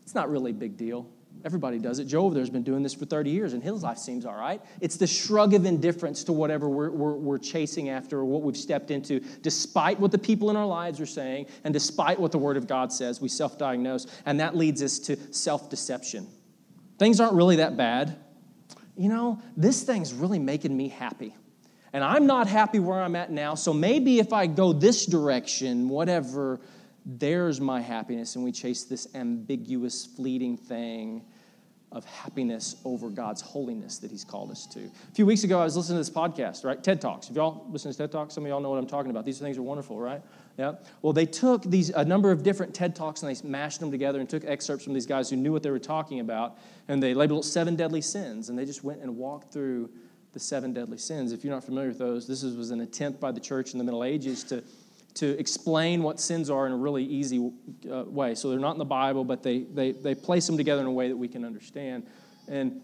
it's 0.02 0.15
not 0.15 0.30
really 0.30 0.52
a 0.52 0.54
big 0.54 0.78
deal. 0.78 1.10
Everybody 1.45 1.80
does 1.80 2.00
it. 2.00 2.06
Joe 2.06 2.26
over 2.26 2.34
there 2.34 2.41
has 2.41 2.50
been 2.50 2.63
doing 2.63 2.84
this 2.84 2.93
for 2.93 3.06
30 3.06 3.30
years, 3.30 3.54
and 3.54 3.63
his 3.63 3.84
life 3.84 3.97
seems 3.97 4.26
all 4.26 4.36
right. 4.36 4.62
It's 4.82 4.97
the 4.97 5.08
shrug 5.08 5.54
of 5.54 5.65
indifference 5.65 6.23
to 6.26 6.34
whatever 6.34 6.67
we're, 6.67 6.89
we're, 6.89 7.13
we're, 7.13 7.38
chasing 7.38 7.89
after 7.89 8.19
or 8.19 8.26
what 8.26 8.41
we've 8.41 8.58
stepped 8.58 8.91
into, 8.91 9.19
despite 9.41 10.00
what 10.00 10.12
the 10.12 10.17
people 10.17 10.50
in 10.50 10.56
our 10.56 10.65
lives 10.65 11.00
are 11.00 11.06
saying, 11.06 11.47
and 11.63 11.73
despite 11.73 12.19
what 12.19 12.32
the 12.32 12.38
Word 12.38 12.58
of 12.58 12.67
God 12.67 12.91
says, 12.91 13.21
we 13.21 13.30
self 13.30 13.58
diagnose, 13.58 14.08
and 14.26 14.39
that 14.39 14.56
leads 14.56 14.82
us 14.82 15.00
to 15.00 15.15
self 15.32 15.69
deception. 15.69 16.28
Things 16.97 17.19
aren't 17.19 17.34
really 17.34 17.58
that 17.58 17.78
bad. 17.78 18.17
You 18.97 19.10
know, 19.10 19.41
this 19.56 19.84
thing's 19.84 20.13
really 20.13 20.39
making 20.39 20.76
me 20.76 20.89
happy. 20.89 21.36
And 21.93 22.04
I'm 22.04 22.26
not 22.26 22.47
happy 22.47 22.80
where 22.80 23.02
I'm 23.02 23.15
at 23.15 23.32
now, 23.32 23.56
so 23.56 23.73
maybe 23.73 24.19
if 24.19 24.34
I 24.34 24.47
go 24.47 24.73
this 24.73 25.06
direction, 25.06 25.89
whatever 25.89 26.60
there's 27.08 27.62
my 27.62 27.80
happiness, 27.80 28.36
and 28.36 28.43
we 28.43 28.52
chase 28.52 28.84
this 28.84 29.08
ambiguous, 29.15 30.06
fleeting 30.06 30.58
thing 30.58 31.24
of 31.93 32.04
happiness 32.04 32.76
over 32.84 33.10
God's 33.10 33.41
holiness 33.41 33.98
that 34.00 34.12
He's 34.12 34.26
called 34.26 34.52
us 34.52 34.67
to. 34.67 34.80
A 34.82 35.15
few 35.15 35.26
weeks 35.26 35.46
ago, 35.46 35.62
I 35.62 35.63
was 35.63 35.78
listening 35.78 35.96
to 35.96 36.00
this 36.00 36.10
podcast, 36.10 36.65
right? 36.65 36.84
TED 36.84 37.00
Talks. 37.00 37.30
If 37.30 37.38
y'all 37.38 37.65
listen 37.70 37.89
to 37.89 37.98
TED 37.98 38.12
Talks, 38.12 38.34
some 38.34 38.43
of 38.43 38.50
y'all 38.50 38.60
know 38.60 38.70
what 38.70 38.78
I'm 38.78 38.88
talking 38.88 39.10
about. 39.10 39.24
These 39.24 39.39
things 39.39 39.58
are 39.58 39.62
wonderful, 39.62 39.98
right? 39.98 40.22
Yeah. 40.58 40.74
Well, 41.02 41.13
they 41.13 41.26
took 41.26 41.63
these 41.63 41.91
a 41.91 42.04
number 42.04 42.30
of 42.30 42.43
different 42.43 42.74
TED 42.74 42.93
Talks 42.93 43.24
and 43.24 43.34
they 43.34 43.48
mashed 43.48 43.80
them 43.80 43.89
together 43.89 44.20
and 44.20 44.30
took 44.30 44.43
excerpts 44.43 44.84
from 44.84 44.93
these 44.93 45.06
guys 45.06 45.30
who 45.30 45.38
knew 45.38 45.54
what 45.54 45.63
they 45.63 45.72
were 45.72 45.80
talking 45.80 46.20
about, 46.20 46.58
and 46.89 47.02
they 47.02 47.13
labeled 47.13 47.46
seven 47.46 47.78
deadly 47.78 48.02
sins, 48.02 48.50
and 48.50 48.60
they 48.60 48.65
just 48.65 48.84
went 48.84 49.02
and 49.02 49.15
walked 49.15 49.54
through 49.54 49.89
the 50.34 50.39
seven 50.41 50.74
deadly 50.74 50.98
sins. 50.98 51.32
If 51.32 51.46
you're 51.46 51.54
not 51.54 51.63
familiar 51.63 51.88
with 51.88 52.00
those, 52.00 52.28
this 52.28 52.43
was 52.43 52.72
an 52.72 52.82
attempt 52.82 53.22
by 53.22 53.32
the 53.32 53.39
church 53.39 53.72
in 53.72 53.78
the 53.78 53.86
Middle 53.86 54.04
Ages 54.04 54.43
to 54.46 54.62
to 55.18 55.38
explain 55.40 56.04
what 56.04 56.20
sins 56.20 56.50
are 56.50 56.66
in 56.66 56.74
a 56.74 56.78
really 56.78 57.04
easy 57.04 57.52
uh, 57.92 58.04
way. 58.04 58.36
So 58.36 58.50
they're 58.50 58.60
not 58.60 58.74
in 58.74 58.80
the 58.80 58.86
Bible, 58.86 59.24
but 59.24 59.44
they, 59.44 59.60
they, 59.60 59.92
they 59.92 60.16
place 60.16 60.46
them 60.48 60.58
together 60.58 60.82
in 60.82 60.88
a 60.88 60.92
way 60.92 61.08
that 61.08 61.18
we 61.18 61.28
can 61.28 61.44
understand. 61.46 62.08
And 62.48 62.82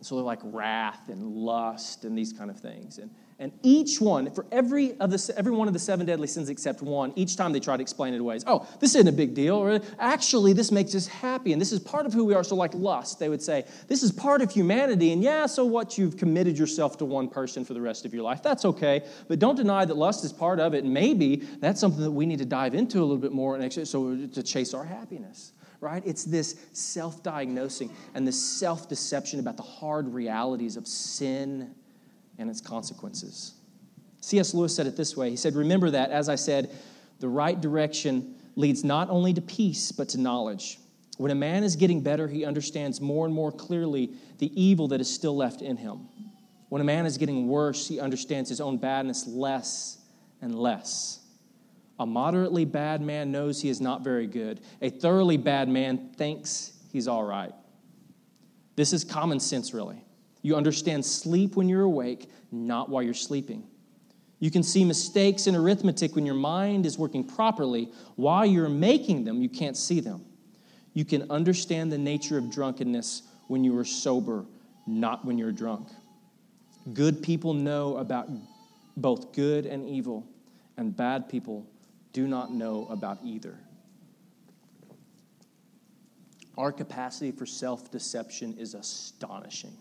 so 0.00 0.16
they're 0.16 0.24
like 0.24 0.40
wrath 0.42 1.08
and 1.08 1.22
lust 1.22 2.04
and 2.04 2.16
these 2.16 2.32
kind 2.32 2.50
of 2.50 2.58
things. 2.58 2.98
And, 2.98 3.10
and 3.40 3.52
each 3.62 4.02
one, 4.02 4.30
for 4.30 4.44
every, 4.52 4.92
of 5.00 5.10
the, 5.10 5.34
every 5.34 5.50
one 5.50 5.66
of 5.66 5.72
the 5.72 5.80
seven 5.80 6.04
deadly 6.04 6.26
sins 6.26 6.50
except 6.50 6.82
one, 6.82 7.14
each 7.16 7.36
time 7.36 7.52
they 7.54 7.58
try 7.58 7.74
to 7.74 7.80
explain 7.80 8.12
it 8.12 8.20
away. 8.20 8.38
oh, 8.46 8.68
this 8.80 8.94
isn't 8.94 9.08
a 9.08 9.12
big 9.12 9.32
deal. 9.32 9.56
Or 9.56 9.80
actually, 9.98 10.52
this 10.52 10.70
makes 10.70 10.94
us 10.94 11.06
happy. 11.06 11.54
And 11.54 11.60
this 11.60 11.72
is 11.72 11.80
part 11.80 12.04
of 12.04 12.12
who 12.12 12.26
we 12.26 12.34
are. 12.34 12.44
So, 12.44 12.54
like 12.54 12.74
lust, 12.74 13.18
they 13.18 13.30
would 13.30 13.40
say, 13.40 13.64
this 13.88 14.02
is 14.02 14.12
part 14.12 14.42
of 14.42 14.52
humanity. 14.52 15.10
And 15.14 15.22
yeah, 15.22 15.46
so 15.46 15.64
what? 15.64 15.96
You've 15.96 16.18
committed 16.18 16.58
yourself 16.58 16.98
to 16.98 17.06
one 17.06 17.28
person 17.28 17.64
for 17.64 17.72
the 17.72 17.80
rest 17.80 18.04
of 18.04 18.12
your 18.12 18.22
life. 18.22 18.42
That's 18.42 18.66
okay. 18.66 19.06
But 19.26 19.38
don't 19.38 19.56
deny 19.56 19.86
that 19.86 19.96
lust 19.96 20.22
is 20.22 20.34
part 20.34 20.60
of 20.60 20.74
it. 20.74 20.84
And 20.84 20.92
maybe 20.92 21.36
that's 21.36 21.80
something 21.80 22.02
that 22.02 22.10
we 22.10 22.26
need 22.26 22.40
to 22.40 22.44
dive 22.44 22.74
into 22.74 22.98
a 22.98 23.00
little 23.00 23.16
bit 23.16 23.32
more 23.32 23.54
and 23.54 23.64
actually, 23.64 23.86
so 23.86 24.16
to 24.16 24.42
chase 24.42 24.74
our 24.74 24.84
happiness 24.84 25.52
right? 25.82 26.02
It's 26.04 26.24
this 26.24 26.66
self 26.74 27.22
diagnosing 27.22 27.90
and 28.14 28.28
this 28.28 28.38
self 28.38 28.86
deception 28.86 29.40
about 29.40 29.56
the 29.56 29.62
hard 29.62 30.12
realities 30.12 30.76
of 30.76 30.86
sin 30.86 31.74
and 32.40 32.50
its 32.50 32.60
consequences. 32.60 33.54
C.S. 34.20 34.54
Lewis 34.54 34.74
said 34.74 34.86
it 34.86 34.96
this 34.96 35.16
way 35.16 35.30
He 35.30 35.36
said, 35.36 35.54
Remember 35.54 35.90
that, 35.90 36.10
as 36.10 36.28
I 36.28 36.34
said, 36.34 36.70
The 37.20 37.28
right 37.28 37.60
direction 37.60 38.34
leads 38.56 38.82
not 38.82 39.08
only 39.10 39.32
to 39.34 39.40
peace, 39.40 39.92
but 39.92 40.08
to 40.10 40.18
knowledge. 40.18 40.78
When 41.18 41.30
a 41.30 41.34
man 41.36 41.64
is 41.64 41.76
getting 41.76 42.00
better, 42.00 42.26
he 42.26 42.44
understands 42.44 43.00
more 43.00 43.26
and 43.26 43.34
more 43.34 43.52
clearly 43.52 44.10
the 44.38 44.50
evil 44.60 44.88
that 44.88 45.00
is 45.00 45.12
still 45.12 45.36
left 45.36 45.60
in 45.60 45.76
him. 45.76 46.08
When 46.70 46.80
a 46.80 46.84
man 46.84 47.04
is 47.04 47.18
getting 47.18 47.46
worse, 47.46 47.86
he 47.86 48.00
understands 48.00 48.48
his 48.48 48.60
own 48.60 48.78
badness 48.78 49.26
less 49.26 49.98
and 50.40 50.54
less. 50.54 51.18
A 51.98 52.06
moderately 52.06 52.64
bad 52.64 53.02
man 53.02 53.30
knows 53.30 53.60
he 53.60 53.68
is 53.68 53.80
not 53.80 54.02
very 54.02 54.26
good. 54.26 54.60
A 54.80 54.88
thoroughly 54.88 55.36
bad 55.36 55.68
man 55.68 56.10
thinks 56.16 56.72
he's 56.90 57.06
all 57.06 57.24
right. 57.24 57.52
This 58.76 58.94
is 58.94 59.04
common 59.04 59.40
sense, 59.40 59.74
really. 59.74 60.02
You 60.42 60.56
understand 60.56 61.04
sleep 61.04 61.56
when 61.56 61.68
you're 61.68 61.82
awake, 61.82 62.30
not 62.50 62.88
while 62.88 63.02
you're 63.02 63.14
sleeping. 63.14 63.64
You 64.38 64.50
can 64.50 64.62
see 64.62 64.84
mistakes 64.84 65.46
in 65.46 65.54
arithmetic 65.54 66.14
when 66.14 66.24
your 66.24 66.34
mind 66.34 66.86
is 66.86 66.98
working 66.98 67.24
properly. 67.24 67.90
While 68.16 68.46
you're 68.46 68.70
making 68.70 69.24
them, 69.24 69.42
you 69.42 69.50
can't 69.50 69.76
see 69.76 70.00
them. 70.00 70.24
You 70.94 71.04
can 71.04 71.30
understand 71.30 71.92
the 71.92 71.98
nature 71.98 72.38
of 72.38 72.50
drunkenness 72.50 73.22
when 73.48 73.64
you 73.64 73.76
are 73.78 73.84
sober, 73.84 74.46
not 74.86 75.24
when 75.24 75.36
you're 75.36 75.52
drunk. 75.52 75.88
Good 76.94 77.22
people 77.22 77.52
know 77.52 77.98
about 77.98 78.28
both 78.96 79.32
good 79.32 79.66
and 79.66 79.88
evil, 79.88 80.26
and 80.76 80.96
bad 80.96 81.28
people 81.28 81.66
do 82.12 82.26
not 82.26 82.52
know 82.52 82.86
about 82.90 83.18
either. 83.22 83.58
Our 86.56 86.72
capacity 86.72 87.30
for 87.30 87.46
self 87.46 87.90
deception 87.90 88.56
is 88.58 88.74
astonishing. 88.74 89.76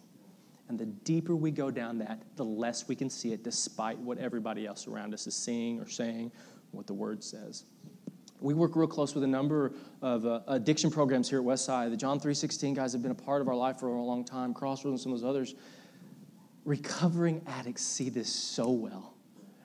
And 0.69 0.77
the 0.77 0.85
deeper 0.85 1.35
we 1.35 1.49
go 1.51 1.71
down 1.71 1.97
that, 1.97 2.21
the 2.35 2.45
less 2.45 2.87
we 2.87 2.95
can 2.95 3.09
see 3.09 3.33
it, 3.33 3.43
despite 3.43 3.97
what 3.97 4.19
everybody 4.19 4.67
else 4.67 4.87
around 4.87 5.13
us 5.15 5.25
is 5.25 5.35
seeing 5.35 5.79
or 5.79 5.87
saying, 5.87 6.31
what 6.71 6.85
the 6.85 6.93
word 6.93 7.23
says. 7.23 7.65
We 8.39 8.53
work 8.53 8.75
real 8.75 8.87
close 8.87 9.15
with 9.15 9.23
a 9.23 9.27
number 9.27 9.73
of 10.01 10.25
uh, 10.25 10.41
addiction 10.47 10.91
programs 10.91 11.29
here 11.29 11.39
at 11.39 11.45
Westside. 11.45 11.89
The 11.89 11.97
John 11.97 12.19
3.16 12.19 12.75
guys 12.75 12.93
have 12.93 13.01
been 13.01 13.11
a 13.11 13.15
part 13.15 13.41
of 13.41 13.47
our 13.47 13.55
life 13.55 13.79
for 13.79 13.87
a 13.87 14.01
long 14.01 14.23
time, 14.23 14.53
Crossroads 14.53 14.93
and 14.93 14.99
some 14.99 15.11
of 15.11 15.19
those 15.19 15.27
others. 15.27 15.55
Recovering 16.63 17.41
addicts 17.47 17.81
see 17.81 18.09
this 18.09 18.31
so 18.31 18.69
well, 18.69 19.15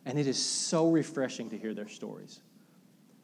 and 0.07 0.19
it 0.19 0.27
is 0.27 0.43
so 0.43 0.91
refreshing 0.91 1.51
to 1.51 1.59
hear 1.59 1.75
their 1.75 1.89
stories 1.89 2.41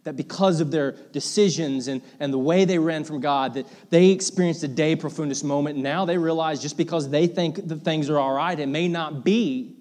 that 0.05 0.17
because 0.17 0.61
of 0.61 0.71
their 0.71 0.93
decisions 0.93 1.89
and, 1.89 2.03
and 2.21 2.33
the 2.33 2.39
way 2.39 2.65
they 2.65 2.79
ran 2.79 3.05
from 3.05 3.21
God, 3.21 3.55
that 3.55 3.67
they 3.91 4.11
experienced 4.11 4.63
a 4.63 4.69
de 4.69 4.97
profundis 4.97 5.45
moment. 5.45 5.79
Now 5.79 6.05
they 6.05 6.17
realize 6.17 6.61
just 6.61 6.77
because 6.77 7.11
they 7.11 7.27
think 7.27 7.69
that 7.69 7.83
things 7.83 8.09
are 8.09 8.19
all 8.19 8.33
right, 8.33 8.59
it 8.59 8.69
may 8.69 8.89
not 8.89 9.25
be. 9.25 9.77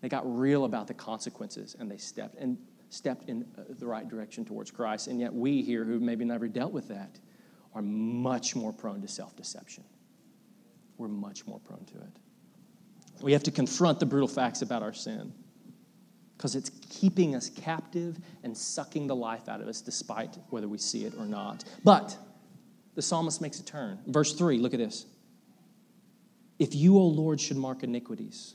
They 0.00 0.08
got 0.08 0.22
real 0.38 0.64
about 0.64 0.86
the 0.86 0.94
consequences 0.94 1.76
and 1.78 1.90
they 1.90 1.96
stepped 1.96 2.36
and 2.36 2.56
stepped 2.90 3.28
in 3.28 3.44
uh, 3.58 3.62
the 3.78 3.86
right 3.86 4.08
direction 4.08 4.44
towards 4.44 4.70
Christ. 4.70 5.08
And 5.08 5.20
yet 5.20 5.34
we 5.34 5.62
here 5.62 5.84
who 5.84 5.98
maybe 5.98 6.24
never 6.24 6.46
dealt 6.46 6.72
with 6.72 6.88
that 6.88 7.18
are 7.74 7.82
much 7.82 8.54
more 8.54 8.72
prone 8.72 9.02
to 9.02 9.08
self-deception. 9.08 9.84
We're 10.96 11.08
much 11.08 11.46
more 11.46 11.58
prone 11.58 11.84
to 11.86 11.98
it. 11.98 12.16
We 13.20 13.32
have 13.32 13.42
to 13.42 13.50
confront 13.50 13.98
the 13.98 14.06
brutal 14.06 14.28
facts 14.28 14.62
about 14.62 14.82
our 14.82 14.92
sin 14.92 15.32
because 16.38 16.54
it's 16.54 16.70
keeping 16.88 17.34
us 17.34 17.50
captive 17.50 18.16
and 18.44 18.56
sucking 18.56 19.08
the 19.08 19.16
life 19.16 19.48
out 19.48 19.60
of 19.60 19.66
us 19.66 19.80
despite 19.80 20.38
whether 20.50 20.68
we 20.68 20.78
see 20.78 21.04
it 21.04 21.12
or 21.18 21.26
not. 21.26 21.64
But 21.82 22.16
the 22.94 23.02
psalmist 23.02 23.40
makes 23.40 23.58
a 23.58 23.64
turn. 23.64 23.98
Verse 24.06 24.32
3, 24.32 24.58
look 24.58 24.72
at 24.72 24.78
this. 24.78 25.04
If 26.60 26.76
you, 26.76 26.96
O 26.96 27.02
Lord, 27.02 27.40
should 27.40 27.56
mark 27.56 27.82
iniquities, 27.82 28.54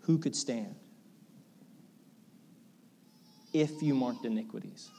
who 0.00 0.18
could 0.18 0.34
stand? 0.34 0.74
If 3.52 3.80
you 3.80 3.94
marked 3.94 4.24
iniquities. 4.24 4.90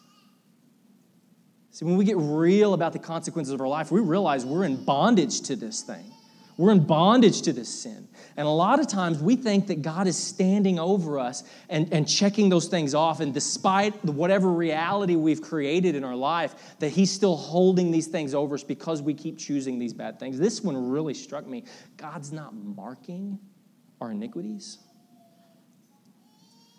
See, 1.71 1.83
when 1.83 1.97
we 1.97 2.05
get 2.05 2.17
real 2.17 2.73
about 2.73 2.93
the 2.93 2.99
consequences 2.99 3.53
of 3.53 3.59
our 3.59 3.67
life, 3.67 3.91
we 3.91 3.99
realize 3.99 4.45
we're 4.45 4.63
in 4.63 4.83
bondage 4.85 5.41
to 5.41 5.57
this 5.57 5.81
thing. 5.81 6.11
We're 6.59 6.73
in 6.73 6.83
bondage 6.83 7.43
to 7.43 7.53
this 7.53 7.69
sin. 7.69 8.09
And 8.35 8.45
a 8.45 8.51
lot 8.51 8.81
of 8.81 8.87
times 8.89 9.19
we 9.19 9.37
think 9.37 9.67
that 9.67 9.81
God 9.81 10.07
is 10.07 10.17
standing 10.17 10.77
over 10.77 11.17
us 11.17 11.45
and, 11.69 11.87
and 11.93 12.05
checking 12.05 12.49
those 12.49 12.67
things 12.67 12.93
off. 12.93 13.21
And 13.21 13.33
despite 13.33 14.03
whatever 14.03 14.51
reality 14.51 15.15
we've 15.15 15.41
created 15.41 15.95
in 15.95 16.03
our 16.03 16.17
life, 16.17 16.53
that 16.79 16.89
He's 16.89 17.11
still 17.11 17.37
holding 17.37 17.91
these 17.91 18.07
things 18.07 18.35
over 18.35 18.55
us 18.55 18.63
because 18.65 19.01
we 19.01 19.13
keep 19.13 19.37
choosing 19.37 19.79
these 19.79 19.93
bad 19.93 20.19
things. 20.19 20.37
This 20.37 20.61
one 20.61 20.89
really 20.89 21.13
struck 21.13 21.47
me. 21.47 21.63
God's 21.95 22.33
not 22.33 22.53
marking 22.53 23.39
our 24.01 24.11
iniquities 24.11 24.79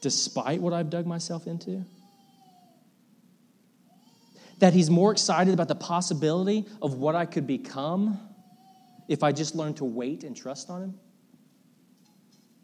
despite 0.02 0.60
what 0.60 0.74
I've 0.74 0.90
dug 0.90 1.06
myself 1.06 1.46
into 1.46 1.86
that 4.58 4.74
he's 4.74 4.90
more 4.90 5.10
excited 5.10 5.54
about 5.54 5.68
the 5.68 5.74
possibility 5.74 6.66
of 6.82 6.92
what 6.92 7.14
I 7.14 7.24
could 7.24 7.46
become 7.46 8.20
if 9.10 9.24
I 9.24 9.32
just 9.32 9.56
learn 9.56 9.74
to 9.74 9.84
wait 9.84 10.22
and 10.22 10.36
trust 10.36 10.70
on 10.70 10.82
Him? 10.82 10.94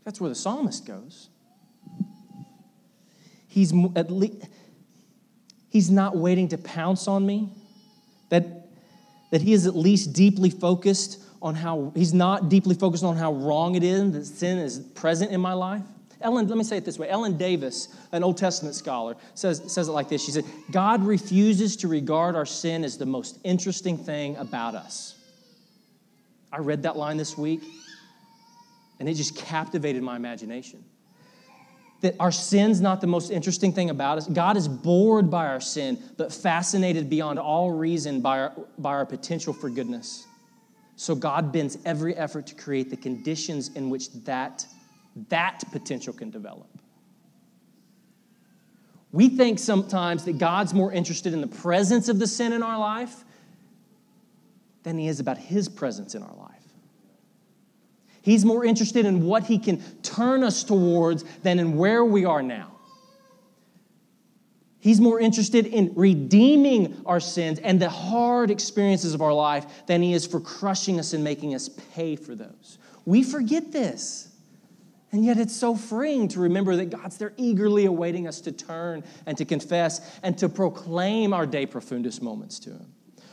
That's 0.05 0.21
where 0.21 0.31
the 0.31 0.37
psalmist 0.37 0.87
goes. 0.87 1.29
He's 3.49 3.73
at 3.97 4.11
least 4.11 4.47
he's 5.69 5.91
not 5.91 6.17
waiting 6.17 6.49
to 6.49 6.59
pounce 6.59 7.09
on 7.09 7.27
me. 7.27 7.51
That 8.29 8.69
that 9.33 9.43
he 9.43 9.53
is 9.53 9.67
at 9.67 9.75
least 9.75 10.13
deeply 10.13 10.51
focused 10.51 11.21
on 11.43 11.57
how 11.57 11.93
he's 11.97 12.15
not 12.15 12.49
deeply 12.49 12.77
focused 12.77 13.03
on 13.03 13.17
how 13.17 13.33
wrong 13.33 13.75
it 13.75 13.83
is 13.83 14.13
that 14.13 14.25
sin 14.25 14.59
is 14.59 14.79
present 14.79 15.33
in 15.33 15.41
my 15.41 15.53
life. 15.53 15.83
Ellen, 16.21 16.47
let 16.47 16.57
me 16.57 16.65
say 16.65 16.77
it 16.77 16.85
this 16.85 16.99
way. 16.99 17.09
Ellen 17.09 17.37
Davis, 17.37 17.89
an 18.13 18.23
Old 18.23 18.39
Testament 18.39 18.75
scholar, 18.75 19.17
says, 19.35 19.61
says 19.67 19.89
it 19.89 19.93
like 19.93 20.09
this. 20.09 20.25
She 20.25 20.31
said, 20.31 20.45
God 20.71 21.05
refuses 21.05 21.77
to 21.77 21.89
regard 21.89 22.37
our 22.37 22.47
sin 22.47 22.85
as 22.85 22.97
the 22.97 23.05
most 23.05 23.39
interesting 23.45 23.99
thing 23.99 24.37
about 24.37 24.75
us. 24.75 25.16
I 26.57 26.61
read 26.61 26.85
that 26.85 26.97
line 26.97 27.19
this 27.19 27.37
week, 27.37 27.61
and 28.99 29.07
it 29.11 29.15
just 29.15 29.37
captivated 29.37 30.03
my 30.03 30.17
imagination. 30.17 30.83
That 32.01 32.15
our 32.19 32.33
sin's 32.33 32.81
not 32.81 33.03
the 33.03 33.07
most 33.07 33.31
interesting 33.31 33.75
thing 33.75 33.91
about 33.91 34.17
us. 34.17 34.27
God 34.27 34.57
is 34.57 34.67
bored 34.67 35.31
by 35.31 35.49
our 35.49 35.61
sin, 35.61 36.03
but 36.17 36.33
fascinated 36.33 37.11
beyond 37.11 37.39
all 37.39 37.73
reason 37.73 38.23
by 38.23 38.41
our, 38.41 38.53
by 38.79 38.91
our 38.93 39.05
potential 39.05 39.53
for 39.53 39.69
goodness. 39.69 40.25
So 40.97 41.15
God 41.15 41.53
bends 41.53 41.77
every 41.85 42.17
effort 42.17 42.47
to 42.47 42.55
create 42.55 42.89
the 42.89 42.97
conditions 42.97 43.69
in 43.75 43.91
which 43.91 44.11
that, 44.25 44.65
that 45.29 45.63
potential 45.73 46.15
can 46.15 46.31
develop. 46.31 46.69
We 49.13 49.29
think 49.29 49.59
sometimes 49.59 50.25
that 50.25 50.39
God's 50.39 50.73
more 50.73 50.91
interested 50.91 51.35
in 51.35 51.43
the 51.43 51.49
presence 51.49 52.09
of 52.09 52.19
the 52.19 52.27
sin 52.27 52.55
in 52.55 52.63
our 52.63 52.79
life 52.79 53.26
than 54.87 54.99
he 54.99 55.09
is 55.09 55.19
about 55.19 55.37
his 55.37 55.69
presence 55.69 56.15
in 56.15 56.23
our 56.23 56.35
life. 56.37 56.63
He's 58.23 58.45
more 58.45 58.65
interested 58.65 59.05
in 59.05 59.25
what 59.25 59.43
he 59.43 59.59
can 59.59 59.83
turn 60.03 60.45
us 60.45 60.63
towards 60.63 61.25
than 61.43 61.59
in 61.59 61.77
where 61.77 62.05
we 62.05 62.25
are 62.25 62.41
now. 62.41 62.71
He's 64.79 65.01
more 65.01 65.19
interested 65.19 65.67
in 65.67 65.93
redeeming 65.97 67.03
our 67.05 67.19
sins 67.19 67.59
and 67.59 67.83
the 67.83 67.91
hard 67.91 68.53
experiences 68.53 69.13
of 69.13 69.23
our 69.23 69.33
life 69.33 69.67
than 69.89 70.03
he 70.03 70.13
is 70.13 70.25
for 70.25 70.39
crushing 70.39 71.01
us 71.01 71.15
and 71.15 71.25
making 71.25 71.57
us 71.57 71.69
pay 71.69 72.15
for 72.15 72.37
those. 72.37 72.79
We 73.05 73.25
forget 73.25 73.73
this. 73.73 74.29
And 75.11 75.25
yet 75.25 75.37
it's 75.37 75.57
so 75.57 75.75
freeing 75.75 76.29
to 76.29 76.39
remember 76.39 76.77
that 76.77 76.91
God's 76.91 77.17
there 77.17 77.33
eagerly 77.37 77.87
awaiting 77.87 78.29
us 78.29 78.41
to 78.43 78.53
turn 78.53 79.03
and 79.27 79.37
to 79.37 79.45
confess 79.45 80.17
and 80.23 80.39
to 80.39 80.49
proclaim 80.49 81.33
our 81.33 81.45
de 81.45 81.67
profundis 81.67 82.23
moments 82.23 82.61
to 82.61 82.71
him. 82.71 82.93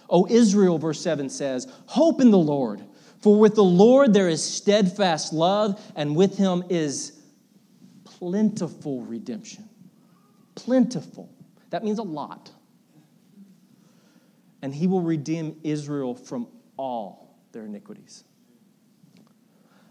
O 0.09 0.27
Israel, 0.27 0.77
verse 0.77 1.01
7 1.01 1.29
says, 1.29 1.67
Hope 1.85 2.21
in 2.21 2.31
the 2.31 2.37
Lord, 2.37 2.83
for 3.19 3.39
with 3.39 3.55
the 3.55 3.63
Lord 3.63 4.13
there 4.13 4.29
is 4.29 4.43
steadfast 4.43 5.33
love, 5.33 5.81
and 5.95 6.15
with 6.15 6.37
him 6.37 6.63
is 6.69 7.19
plentiful 8.03 9.01
redemption. 9.01 9.67
Plentiful. 10.55 11.29
That 11.69 11.83
means 11.83 11.99
a 11.99 12.03
lot. 12.03 12.51
And 14.61 14.73
he 14.73 14.87
will 14.87 15.01
redeem 15.01 15.59
Israel 15.63 16.15
from 16.15 16.47
all 16.77 17.37
their 17.51 17.65
iniquities. 17.65 18.23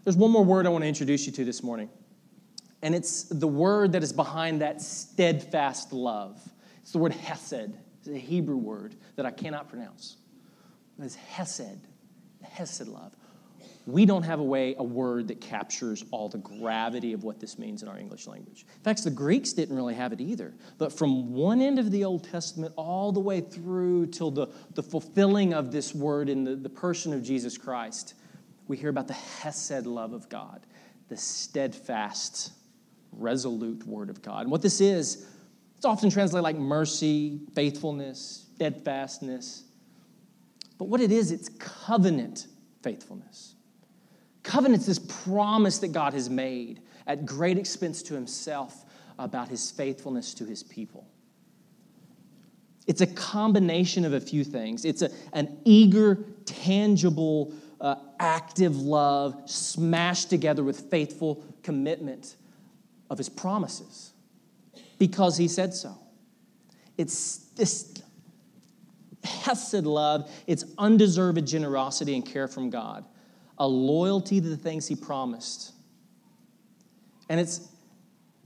There's 0.03 0.17
one 0.17 0.31
more 0.31 0.43
word 0.43 0.65
I 0.65 0.69
want 0.69 0.83
to 0.83 0.87
introduce 0.87 1.25
you 1.25 1.31
to 1.33 1.45
this 1.45 1.63
morning, 1.63 1.89
and 2.81 2.93
it's 2.93 3.23
the 3.23 3.47
word 3.47 3.93
that 3.93 4.03
is 4.03 4.11
behind 4.11 4.61
that 4.61 4.81
steadfast 4.81 5.93
love. 5.93 6.41
It's 6.81 6.91
the 6.91 6.97
word 6.97 7.13
hesed. 7.13 7.71
It's 8.05 8.09
a 8.09 8.17
Hebrew 8.17 8.57
word 8.57 8.95
that 9.15 9.25
I 9.25 9.31
cannot 9.31 9.69
pronounce. 9.69 10.17
It's 10.99 11.15
hesed, 11.15 11.87
hesed 12.43 12.87
love. 12.87 13.13
We 13.85 14.05
don't 14.05 14.23
have 14.23 14.41
a 14.41 14.43
way, 14.43 14.75
a 14.77 14.83
word 14.83 15.29
that 15.29 15.39
captures 15.39 16.03
all 16.11 16.27
the 16.27 16.37
gravity 16.37 17.13
of 17.13 17.23
what 17.23 17.39
this 17.39 17.57
means 17.57 17.81
in 17.81 17.87
our 17.87 17.97
English 17.97 18.27
language. 18.27 18.65
In 18.75 18.83
fact, 18.83 19.05
the 19.05 19.09
Greeks 19.09 19.53
didn't 19.53 19.75
really 19.75 19.93
have 19.93 20.11
it 20.11 20.19
either. 20.19 20.53
But 20.77 20.91
from 20.91 21.33
one 21.33 21.61
end 21.61 21.79
of 21.79 21.91
the 21.91 22.03
Old 22.03 22.29
Testament 22.29 22.73
all 22.75 23.13
the 23.13 23.21
way 23.21 23.39
through 23.39 24.07
till 24.07 24.31
the, 24.31 24.47
the 24.73 24.83
fulfilling 24.83 25.53
of 25.53 25.71
this 25.71 25.95
word 25.95 26.27
in 26.27 26.43
the, 26.43 26.55
the 26.57 26.69
person 26.69 27.13
of 27.13 27.23
Jesus 27.23 27.57
Christ, 27.57 28.15
we 28.67 28.75
hear 28.75 28.89
about 28.89 29.07
the 29.07 29.13
hesed 29.13 29.85
love 29.85 30.11
of 30.11 30.27
God, 30.27 30.65
the 31.07 31.17
steadfast, 31.17 32.51
resolute 33.13 33.87
word 33.87 34.09
of 34.09 34.21
God. 34.21 34.41
And 34.41 34.51
what 34.51 34.61
this 34.61 34.81
is, 34.81 35.25
It's 35.83 35.89
often 35.89 36.09
translated 36.09 36.45
like 36.45 36.55
mercy, 36.55 37.41
faithfulness, 37.55 38.47
steadfastness. 38.55 39.65
But 40.77 40.87
what 40.87 41.01
it 41.01 41.11
is, 41.11 41.29
it's 41.29 41.49
covenant 41.59 42.47
faithfulness. 42.81 43.55
Covenant's 44.43 44.85
this 44.85 44.99
promise 44.99 45.79
that 45.79 45.89
God 45.89 46.13
has 46.13 46.29
made 46.29 46.79
at 47.05 47.25
great 47.25 47.57
expense 47.57 48.01
to 48.03 48.13
himself 48.13 48.85
about 49.19 49.49
his 49.49 49.71
faithfulness 49.71 50.33
to 50.35 50.45
his 50.45 50.63
people. 50.63 51.05
It's 52.87 53.01
a 53.01 53.07
combination 53.07 54.05
of 54.05 54.13
a 54.13 54.21
few 54.21 54.45
things. 54.45 54.85
It's 54.85 55.01
a, 55.01 55.09
an 55.33 55.57
eager, 55.65 56.23
tangible, 56.45 57.51
uh, 57.81 57.95
active 58.21 58.77
love 58.77 59.49
smashed 59.49 60.29
together 60.29 60.63
with 60.63 60.89
faithful 60.89 61.43
commitment 61.61 62.37
of 63.09 63.17
his 63.17 63.27
promises 63.27 64.12
because 65.03 65.35
he 65.35 65.49
said 65.49 65.73
so. 65.73 65.97
It's 66.97 67.49
this 67.57 68.01
hesed 69.21 69.85
love, 69.85 70.31
it's 70.47 70.63
undeserved 70.77 71.45
generosity 71.45 72.15
and 72.15 72.25
care 72.25 72.47
from 72.47 72.69
God, 72.69 73.03
a 73.57 73.67
loyalty 73.67 74.39
to 74.39 74.47
the 74.47 74.55
things 74.55 74.87
he 74.87 74.95
promised. 74.95 75.73
And 77.27 77.37
it's, 77.37 77.67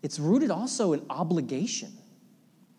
it's 0.01 0.17
rooted 0.17 0.49
also 0.49 0.93
in 0.93 1.05
obligation. 1.11 1.93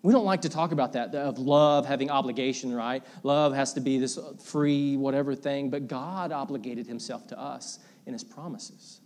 We 0.02 0.12
don't 0.12 0.24
like 0.24 0.42
to 0.42 0.48
talk 0.48 0.72
about 0.72 0.94
that, 0.94 1.14
of 1.14 1.38
love 1.38 1.86
having 1.86 2.10
obligation, 2.10 2.74
right? 2.74 3.04
Love 3.22 3.54
has 3.54 3.74
to 3.74 3.80
be 3.80 4.00
this 4.00 4.18
free, 4.44 4.96
whatever 4.96 5.36
thing, 5.36 5.70
but 5.70 5.86
God 5.86 6.32
obligated 6.32 6.88
himself 6.88 7.28
to 7.28 7.38
us 7.38 7.78
in 8.06 8.12
his 8.12 8.24
promises. 8.24 9.02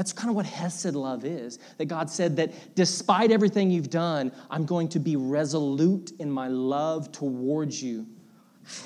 That's 0.00 0.14
kind 0.14 0.30
of 0.30 0.34
what 0.34 0.46
Hesed 0.46 0.94
love 0.94 1.26
is. 1.26 1.58
That 1.76 1.84
God 1.84 2.08
said 2.08 2.36
that 2.36 2.74
despite 2.74 3.30
everything 3.30 3.70
you've 3.70 3.90
done, 3.90 4.32
I'm 4.50 4.64
going 4.64 4.88
to 4.88 4.98
be 4.98 5.14
resolute 5.14 6.12
in 6.18 6.30
my 6.30 6.48
love 6.48 7.12
towards 7.12 7.82
you. 7.82 8.06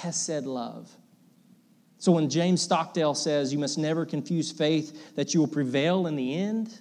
Hesed 0.00 0.44
love. 0.44 0.90
So 1.98 2.10
when 2.10 2.28
James 2.28 2.62
Stockdale 2.62 3.14
says 3.14 3.52
you 3.52 3.60
must 3.60 3.78
never 3.78 4.04
confuse 4.04 4.50
faith 4.50 5.14
that 5.14 5.34
you 5.34 5.38
will 5.38 5.46
prevail 5.46 6.08
in 6.08 6.16
the 6.16 6.34
end, 6.34 6.80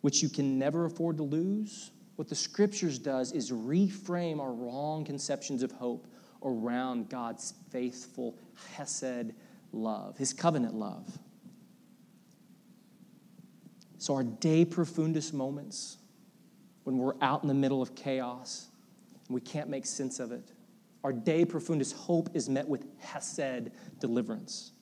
which 0.00 0.22
you 0.22 0.30
can 0.30 0.58
never 0.58 0.86
afford 0.86 1.18
to 1.18 1.22
lose, 1.22 1.90
what 2.16 2.30
the 2.30 2.34
scriptures 2.34 2.98
does 2.98 3.32
is 3.32 3.52
reframe 3.52 4.40
our 4.40 4.54
wrong 4.54 5.04
conceptions 5.04 5.62
of 5.62 5.70
hope 5.72 6.06
around 6.42 7.10
God's 7.10 7.52
faithful 7.70 8.38
Hesed 8.74 9.34
love, 9.70 10.16
his 10.16 10.32
covenant 10.32 10.74
love. 10.74 11.06
So, 14.00 14.14
our 14.14 14.24
de 14.24 14.64
profundis 14.64 15.34
moments, 15.34 15.98
when 16.84 16.96
we're 16.96 17.16
out 17.20 17.42
in 17.42 17.48
the 17.48 17.54
middle 17.54 17.82
of 17.82 17.94
chaos 17.94 18.68
and 19.28 19.34
we 19.34 19.42
can't 19.42 19.68
make 19.68 19.84
sense 19.84 20.20
of 20.20 20.32
it, 20.32 20.52
our 21.04 21.12
de 21.12 21.44
profundis 21.44 21.92
hope 21.92 22.30
is 22.32 22.48
met 22.48 22.66
with 22.66 22.86
Hesed 22.98 23.70
deliverance. 23.98 24.72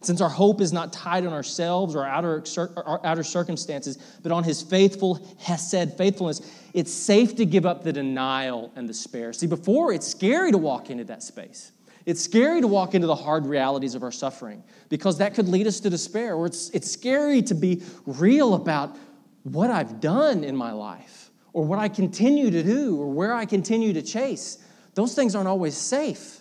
Since 0.00 0.22
our 0.22 0.30
hope 0.30 0.62
is 0.62 0.72
not 0.72 0.94
tied 0.94 1.26
on 1.26 1.34
ourselves 1.34 1.94
or 1.94 2.06
outer, 2.06 2.42
our 2.56 3.04
outer 3.04 3.22
circumstances, 3.22 3.98
but 4.22 4.32
on 4.32 4.44
his 4.44 4.62
faithful 4.62 5.20
Hesed 5.38 5.98
faithfulness, 5.98 6.40
it's 6.72 6.90
safe 6.90 7.36
to 7.36 7.44
give 7.44 7.66
up 7.66 7.84
the 7.84 7.92
denial 7.92 8.72
and 8.76 8.88
despair. 8.88 9.34
See, 9.34 9.46
before 9.46 9.92
it's 9.92 10.08
scary 10.08 10.52
to 10.52 10.58
walk 10.58 10.88
into 10.88 11.04
that 11.04 11.22
space. 11.22 11.70
It's 12.04 12.20
scary 12.20 12.60
to 12.60 12.66
walk 12.66 12.94
into 12.94 13.06
the 13.06 13.14
hard 13.14 13.46
realities 13.46 13.94
of 13.94 14.02
our 14.02 14.12
suffering 14.12 14.64
because 14.88 15.18
that 15.18 15.34
could 15.34 15.48
lead 15.48 15.66
us 15.66 15.80
to 15.80 15.90
despair, 15.90 16.34
or 16.34 16.46
it's, 16.46 16.70
it's 16.70 16.90
scary 16.90 17.42
to 17.42 17.54
be 17.54 17.82
real 18.06 18.54
about 18.54 18.96
what 19.44 19.70
I've 19.70 20.00
done 20.00 20.44
in 20.44 20.56
my 20.56 20.72
life, 20.72 21.30
or 21.52 21.64
what 21.64 21.78
I 21.78 21.88
continue 21.88 22.50
to 22.50 22.62
do, 22.62 23.00
or 23.00 23.10
where 23.10 23.34
I 23.34 23.44
continue 23.44 23.92
to 23.92 24.02
chase. 24.02 24.58
Those 24.94 25.14
things 25.14 25.34
aren't 25.34 25.48
always 25.48 25.76
safe. 25.76 26.40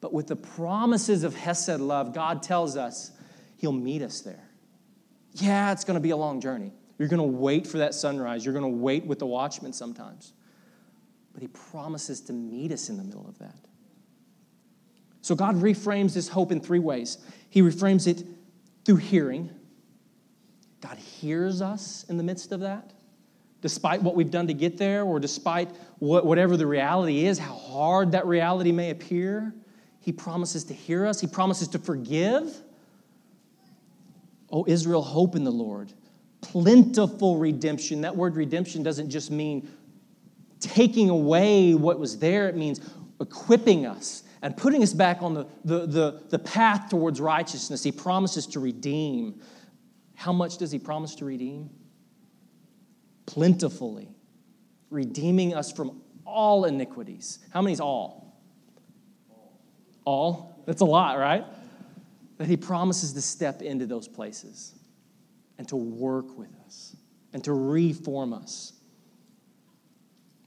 But 0.00 0.12
with 0.12 0.26
the 0.26 0.36
promises 0.36 1.22
of 1.22 1.34
Hesed 1.34 1.80
love, 1.80 2.12
God 2.12 2.42
tells 2.42 2.76
us 2.76 3.12
He'll 3.56 3.72
meet 3.72 4.02
us 4.02 4.20
there. 4.20 4.48
Yeah, 5.34 5.70
it's 5.70 5.84
going 5.84 5.94
to 5.94 6.00
be 6.00 6.10
a 6.10 6.16
long 6.16 6.40
journey. 6.40 6.72
You're 6.98 7.08
going 7.08 7.18
to 7.18 7.38
wait 7.38 7.66
for 7.66 7.78
that 7.78 7.94
sunrise. 7.94 8.44
You're 8.44 8.54
going 8.54 8.70
to 8.70 8.78
wait 8.78 9.06
with 9.06 9.20
the 9.20 9.26
watchman 9.26 9.72
sometimes. 9.72 10.32
But 11.32 11.42
He 11.42 11.48
promises 11.48 12.20
to 12.22 12.32
meet 12.32 12.72
us 12.72 12.88
in 12.88 12.96
the 12.96 13.04
middle 13.04 13.26
of 13.26 13.38
that. 13.38 13.54
So 15.22 15.36
God 15.36 15.54
reframes 15.54 16.14
this 16.14 16.28
hope 16.28 16.52
in 16.52 16.60
three 16.60 16.80
ways. 16.80 17.18
He 17.48 17.62
reframes 17.62 18.06
it 18.06 18.26
through 18.84 18.96
hearing. 18.96 19.50
God 20.80 20.98
hears 20.98 21.62
us 21.62 22.04
in 22.08 22.16
the 22.16 22.24
midst 22.24 22.50
of 22.50 22.60
that, 22.60 22.92
despite 23.60 24.02
what 24.02 24.16
we've 24.16 24.32
done 24.32 24.48
to 24.48 24.54
get 24.54 24.76
there, 24.76 25.04
or 25.04 25.20
despite 25.20 25.70
what, 26.00 26.26
whatever 26.26 26.56
the 26.56 26.66
reality 26.66 27.24
is, 27.24 27.38
how 27.38 27.54
hard 27.54 28.12
that 28.12 28.26
reality 28.26 28.72
may 28.72 28.90
appear. 28.90 29.54
He 30.00 30.10
promises 30.10 30.64
to 30.64 30.74
hear 30.74 31.06
us, 31.06 31.20
He 31.20 31.28
promises 31.28 31.68
to 31.68 31.78
forgive. 31.78 32.60
Oh, 34.50 34.64
Israel, 34.66 35.02
hope 35.02 35.36
in 35.36 35.44
the 35.44 35.52
Lord. 35.52 35.92
Plentiful 36.40 37.38
redemption. 37.38 38.00
That 38.00 38.14
word 38.16 38.34
redemption 38.34 38.82
doesn't 38.82 39.08
just 39.08 39.30
mean 39.30 39.70
taking 40.58 41.08
away 41.10 41.74
what 41.74 42.00
was 42.00 42.18
there, 42.18 42.48
it 42.48 42.56
means 42.56 42.80
equipping 43.20 43.86
us 43.86 44.24
and 44.42 44.56
putting 44.56 44.82
us 44.82 44.92
back 44.92 45.22
on 45.22 45.34
the, 45.34 45.46
the, 45.64 45.86
the, 45.86 46.22
the 46.30 46.38
path 46.38 46.90
towards 46.90 47.20
righteousness. 47.20 47.82
He 47.82 47.92
promises 47.92 48.46
to 48.48 48.60
redeem. 48.60 49.40
How 50.14 50.32
much 50.32 50.58
does 50.58 50.72
He 50.72 50.78
promise 50.78 51.14
to 51.16 51.24
redeem? 51.24 51.70
Plentifully, 53.26 54.08
redeeming 54.90 55.54
us 55.54 55.70
from 55.70 56.02
all 56.26 56.64
iniquities. 56.64 57.38
How 57.50 57.62
many 57.62 57.72
is 57.72 57.80
all? 57.80 58.22
all. 60.04 60.62
That's 60.66 60.80
a 60.80 60.86
lot, 60.86 61.18
right? 61.18 61.44
That 62.38 62.48
he 62.48 62.56
promises 62.56 63.12
to 63.12 63.22
step 63.22 63.62
into 63.62 63.86
those 63.86 64.08
places 64.08 64.74
and 65.58 65.68
to 65.68 65.76
work 65.76 66.36
with 66.36 66.50
us 66.66 66.96
and 67.32 67.42
to 67.44 67.52
reform 67.52 68.32
us. 68.32 68.72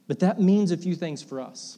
But 0.07 0.19
that 0.19 0.39
means 0.39 0.71
a 0.71 0.77
few 0.77 0.95
things 0.95 1.23
for 1.23 1.39
us. 1.39 1.77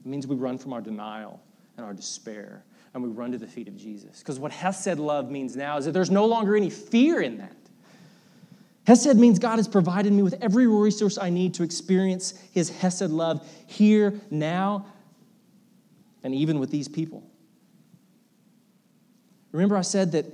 It 0.00 0.06
means 0.06 0.26
we 0.26 0.36
run 0.36 0.58
from 0.58 0.72
our 0.72 0.80
denial 0.80 1.42
and 1.76 1.86
our 1.86 1.94
despair 1.94 2.64
and 2.96 3.04
we 3.04 3.10
run 3.10 3.30
to 3.30 3.36
the 3.36 3.46
feet 3.46 3.68
of 3.68 3.76
Jesus. 3.76 4.20
Because 4.20 4.40
what 4.40 4.50
Hesed 4.52 4.98
love 4.98 5.30
means 5.30 5.54
now 5.54 5.76
is 5.76 5.84
that 5.84 5.92
there's 5.92 6.10
no 6.10 6.24
longer 6.24 6.56
any 6.56 6.70
fear 6.70 7.20
in 7.20 7.36
that. 7.36 7.54
Hesed 8.86 9.18
means 9.18 9.38
God 9.38 9.56
has 9.56 9.68
provided 9.68 10.14
me 10.14 10.22
with 10.22 10.42
every 10.42 10.66
resource 10.66 11.18
I 11.18 11.28
need 11.28 11.52
to 11.54 11.62
experience 11.62 12.32
his 12.52 12.70
Hesed 12.70 13.10
love 13.10 13.46
here, 13.66 14.18
now, 14.30 14.86
and 16.22 16.34
even 16.34 16.58
with 16.58 16.70
these 16.70 16.88
people. 16.88 17.22
Remember, 19.52 19.76
I 19.76 19.82
said 19.82 20.12
that 20.12 20.24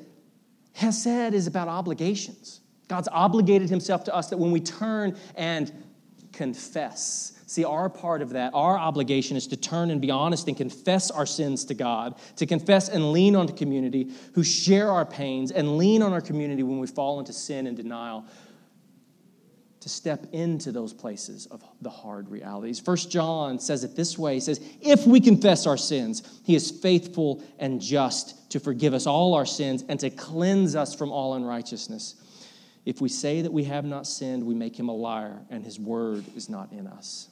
Hesed 0.74 1.34
is 1.34 1.48
about 1.48 1.66
obligations. 1.66 2.60
God's 2.86 3.08
obligated 3.10 3.70
himself 3.70 4.04
to 4.04 4.14
us 4.14 4.28
that 4.28 4.36
when 4.36 4.52
we 4.52 4.60
turn 4.60 5.16
and 5.34 5.72
confess, 6.32 7.41
see, 7.52 7.64
our 7.64 7.88
part 7.88 8.22
of 8.22 8.30
that, 8.30 8.52
our 8.54 8.78
obligation 8.78 9.36
is 9.36 9.46
to 9.48 9.56
turn 9.56 9.90
and 9.90 10.00
be 10.00 10.10
honest 10.10 10.48
and 10.48 10.56
confess 10.56 11.10
our 11.10 11.26
sins 11.26 11.64
to 11.66 11.74
God, 11.74 12.14
to 12.36 12.46
confess 12.46 12.88
and 12.88 13.12
lean 13.12 13.36
on 13.36 13.46
the 13.46 13.52
community 13.52 14.10
who 14.34 14.42
share 14.42 14.90
our 14.90 15.04
pains, 15.04 15.50
and 15.50 15.76
lean 15.76 16.02
on 16.02 16.12
our 16.12 16.20
community 16.20 16.62
when 16.62 16.78
we 16.78 16.86
fall 16.86 17.18
into 17.18 17.32
sin 17.32 17.66
and 17.66 17.76
denial 17.76 18.24
to 19.80 19.88
step 19.88 20.26
into 20.30 20.70
those 20.70 20.92
places 20.92 21.46
of 21.46 21.60
the 21.80 21.90
hard 21.90 22.28
realities. 22.28 22.78
First 22.78 23.10
John 23.10 23.58
says 23.58 23.82
it 23.82 23.96
this 23.96 24.16
way. 24.16 24.34
He 24.34 24.40
says, 24.40 24.60
"If 24.80 25.08
we 25.08 25.18
confess 25.18 25.66
our 25.66 25.76
sins, 25.76 26.22
he 26.44 26.54
is 26.54 26.70
faithful 26.70 27.42
and 27.58 27.80
just 27.80 28.48
to 28.50 28.60
forgive 28.60 28.94
us 28.94 29.08
all 29.08 29.34
our 29.34 29.44
sins 29.44 29.82
and 29.88 29.98
to 29.98 30.08
cleanse 30.08 30.76
us 30.76 30.94
from 30.94 31.10
all 31.10 31.34
unrighteousness. 31.34 32.14
If 32.86 33.00
we 33.00 33.08
say 33.08 33.42
that 33.42 33.52
we 33.52 33.64
have 33.64 33.84
not 33.84 34.06
sinned, 34.06 34.44
we 34.44 34.54
make 34.54 34.78
him 34.78 34.88
a 34.88 34.94
liar 34.94 35.42
and 35.50 35.64
his 35.64 35.80
word 35.80 36.24
is 36.36 36.48
not 36.48 36.72
in 36.72 36.86
us." 36.86 37.28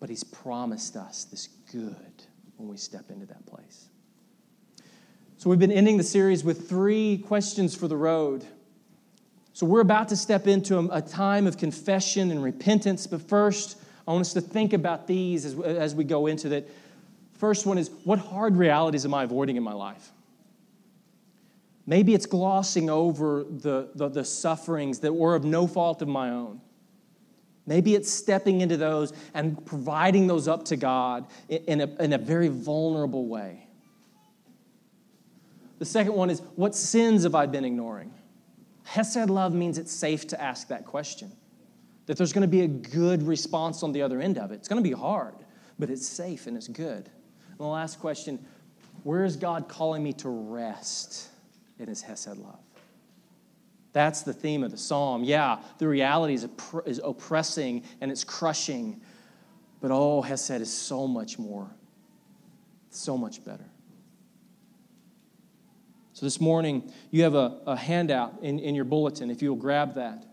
But 0.00 0.08
he's 0.08 0.24
promised 0.24 0.96
us 0.96 1.24
this 1.24 1.48
good 1.70 2.24
when 2.56 2.68
we 2.68 2.76
step 2.76 3.10
into 3.10 3.26
that 3.26 3.46
place. 3.46 3.88
So 5.36 5.48
we've 5.48 5.58
been 5.58 5.72
ending 5.72 5.96
the 5.96 6.04
series 6.04 6.42
with 6.42 6.68
three 6.68 7.18
questions 7.18 7.74
for 7.74 7.88
the 7.88 7.96
road. 7.96 8.44
So 9.52 9.66
we're 9.66 9.80
about 9.80 10.08
to 10.08 10.16
step 10.16 10.46
into 10.46 10.78
a, 10.90 11.02
time 11.02 11.46
of 11.46 11.56
confession 11.56 12.30
and 12.30 12.42
repentance, 12.42 13.06
but 13.06 13.22
first, 13.22 13.78
I 14.06 14.12
want 14.12 14.22
us 14.22 14.32
to 14.34 14.40
think 14.40 14.72
about 14.72 15.06
these 15.06 15.44
as, 15.44 15.58
as 15.60 15.94
we 15.94 16.04
go 16.04 16.26
into 16.26 16.48
that. 16.50 16.68
First 17.38 17.64
one 17.64 17.78
is 17.78 17.90
what 18.04 18.18
hard 18.18 18.56
realities 18.56 19.04
am 19.04 19.14
I 19.14 19.24
avoiding 19.24 19.56
in 19.56 19.62
my 19.62 19.72
life? 19.72 20.12
Maybe 21.86 22.14
it's 22.14 22.26
glossing 22.26 22.90
over 22.90 23.44
the, 23.48 23.88
the, 23.94 24.08
the, 24.08 24.24
sufferings 24.24 25.00
that 25.00 25.12
were 25.12 25.34
of 25.34 25.44
no 25.44 25.66
fault 25.66 26.02
of 26.02 26.08
my 26.08 26.30
own. 26.30 26.60
Maybe 27.70 27.94
it's 27.94 28.10
stepping 28.10 28.62
into 28.62 28.76
those 28.76 29.12
and 29.32 29.64
providing 29.64 30.26
those 30.26 30.48
up 30.48 30.64
to 30.66 30.76
God 30.76 31.28
in 31.48 31.80
a, 31.80 31.86
in 32.02 32.12
a 32.12 32.18
very 32.18 32.48
vulnerable 32.48 33.28
way. 33.28 33.68
The 35.78 35.84
second 35.84 36.14
one 36.14 36.30
is 36.30 36.42
what 36.56 36.74
sins 36.74 37.22
have 37.22 37.36
I 37.36 37.46
been 37.46 37.64
ignoring? 37.64 38.12
Hesed 38.82 39.30
love 39.30 39.54
means 39.54 39.78
it's 39.78 39.92
safe 39.92 40.26
to 40.26 40.42
ask 40.42 40.66
that 40.66 40.84
question. 40.84 41.30
that 42.06 42.16
there's 42.16 42.32
going 42.32 42.42
to 42.42 42.48
be 42.48 42.62
a 42.62 42.66
good 42.66 43.22
response 43.22 43.84
on 43.84 43.92
the 43.92 44.02
other 44.02 44.20
end 44.20 44.36
of 44.36 44.50
it. 44.50 44.56
It's 44.56 44.66
going 44.66 44.82
to 44.82 44.88
be 44.88 44.96
hard, 44.96 45.36
but 45.78 45.90
it's 45.90 46.06
safe 46.06 46.48
and 46.48 46.56
it's 46.56 46.66
good. 46.66 47.08
And 47.50 47.58
the 47.60 47.66
last 47.66 48.00
question 48.00 48.44
where 49.04 49.24
is 49.24 49.36
God 49.36 49.68
calling 49.68 50.02
me 50.02 50.12
to 50.14 50.28
rest 50.28 51.28
in 51.78 51.86
his 51.86 52.02
Hesed 52.02 52.36
love? 52.36 52.58
That's 53.92 54.22
the 54.22 54.32
theme 54.32 54.62
of 54.62 54.70
the 54.70 54.76
psalm. 54.76 55.24
Yeah, 55.24 55.58
the 55.78 55.88
reality 55.88 56.34
is, 56.34 56.46
is 56.86 57.00
oppressing 57.02 57.82
and 58.00 58.10
it's 58.10 58.24
crushing, 58.24 59.00
but 59.80 59.90
oh, 59.90 60.22
Hesed 60.22 60.60
is 60.60 60.72
so 60.72 61.06
much 61.08 61.38
more, 61.38 61.68
so 62.90 63.16
much 63.16 63.44
better. 63.44 63.66
So 66.12 66.26
this 66.26 66.40
morning, 66.40 66.92
you 67.10 67.22
have 67.22 67.34
a, 67.34 67.58
a 67.66 67.76
handout 67.76 68.34
in, 68.42 68.58
in 68.58 68.74
your 68.74 68.84
bulletin, 68.84 69.30
if 69.30 69.40
you'll 69.42 69.56
grab 69.56 69.94
that. 69.94 70.26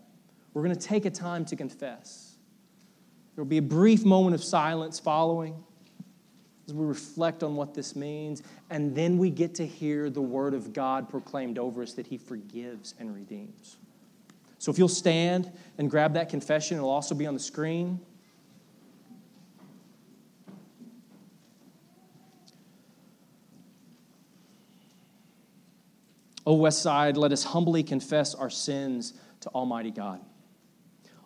We're 0.52 0.62
going 0.62 0.76
to 0.76 0.80
take 0.80 1.04
a 1.04 1.10
time 1.10 1.44
to 1.46 1.56
confess. 1.56 2.36
There 3.34 3.42
will 3.42 3.48
be 3.48 3.58
a 3.58 3.62
brief 3.62 4.04
moment 4.04 4.34
of 4.34 4.44
silence 4.44 5.00
following 5.00 5.64
as 6.68 6.74
we 6.74 6.84
reflect 6.84 7.42
on 7.42 7.56
what 7.56 7.72
this 7.72 7.96
means, 7.96 8.42
and 8.68 8.94
then 8.94 9.16
we 9.16 9.30
get 9.30 9.54
to 9.54 9.66
hear 9.66 10.10
the 10.10 10.20
word 10.20 10.52
of 10.52 10.74
God 10.74 11.08
proclaimed 11.08 11.58
over 11.58 11.82
us 11.82 11.94
that 11.94 12.06
He 12.06 12.18
forgives 12.18 12.94
and 12.98 13.14
redeems. 13.14 13.78
So 14.58 14.70
if 14.70 14.76
you'll 14.76 14.88
stand 14.88 15.50
and 15.78 15.90
grab 15.90 16.12
that 16.14 16.28
confession, 16.28 16.76
it'll 16.76 16.90
also 16.90 17.14
be 17.14 17.26
on 17.26 17.32
the 17.32 17.40
screen. 17.40 18.00
O 26.44 26.54
West 26.54 26.82
Side, 26.82 27.16
let 27.16 27.32
us 27.32 27.44
humbly 27.44 27.82
confess 27.82 28.34
our 28.34 28.50
sins 28.50 29.14
to 29.40 29.48
Almighty 29.50 29.90
God. 29.90 30.20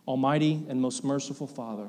Almighty 0.07 0.65
and 0.69 0.81
most 0.81 1.05
merciful 1.05 1.47
Father, 1.47 1.89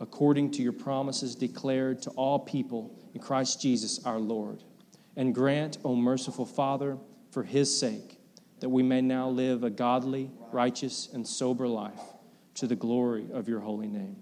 according 0.00 0.50
to 0.52 0.62
your 0.62 0.72
promises 0.72 1.34
declared 1.34 2.02
to 2.02 2.10
all 2.10 2.38
people 2.38 2.96
in 3.14 3.20
Christ 3.20 3.60
Jesus 3.60 4.04
our 4.04 4.18
Lord. 4.18 4.62
And 5.16 5.34
grant, 5.34 5.78
O 5.84 5.96
merciful 5.96 6.46
Father, 6.46 6.98
for 7.30 7.42
his 7.42 7.76
sake, 7.76 8.20
that 8.60 8.68
we 8.68 8.82
may 8.82 9.00
now 9.00 9.28
live 9.28 9.64
a 9.64 9.70
godly, 9.70 10.30
righteous, 10.52 11.08
and 11.12 11.26
sober 11.26 11.66
life 11.66 12.00
to 12.54 12.66
the 12.66 12.76
glory 12.76 13.26
of 13.32 13.48
your 13.48 13.60
holy 13.60 13.88
name. 13.88 14.16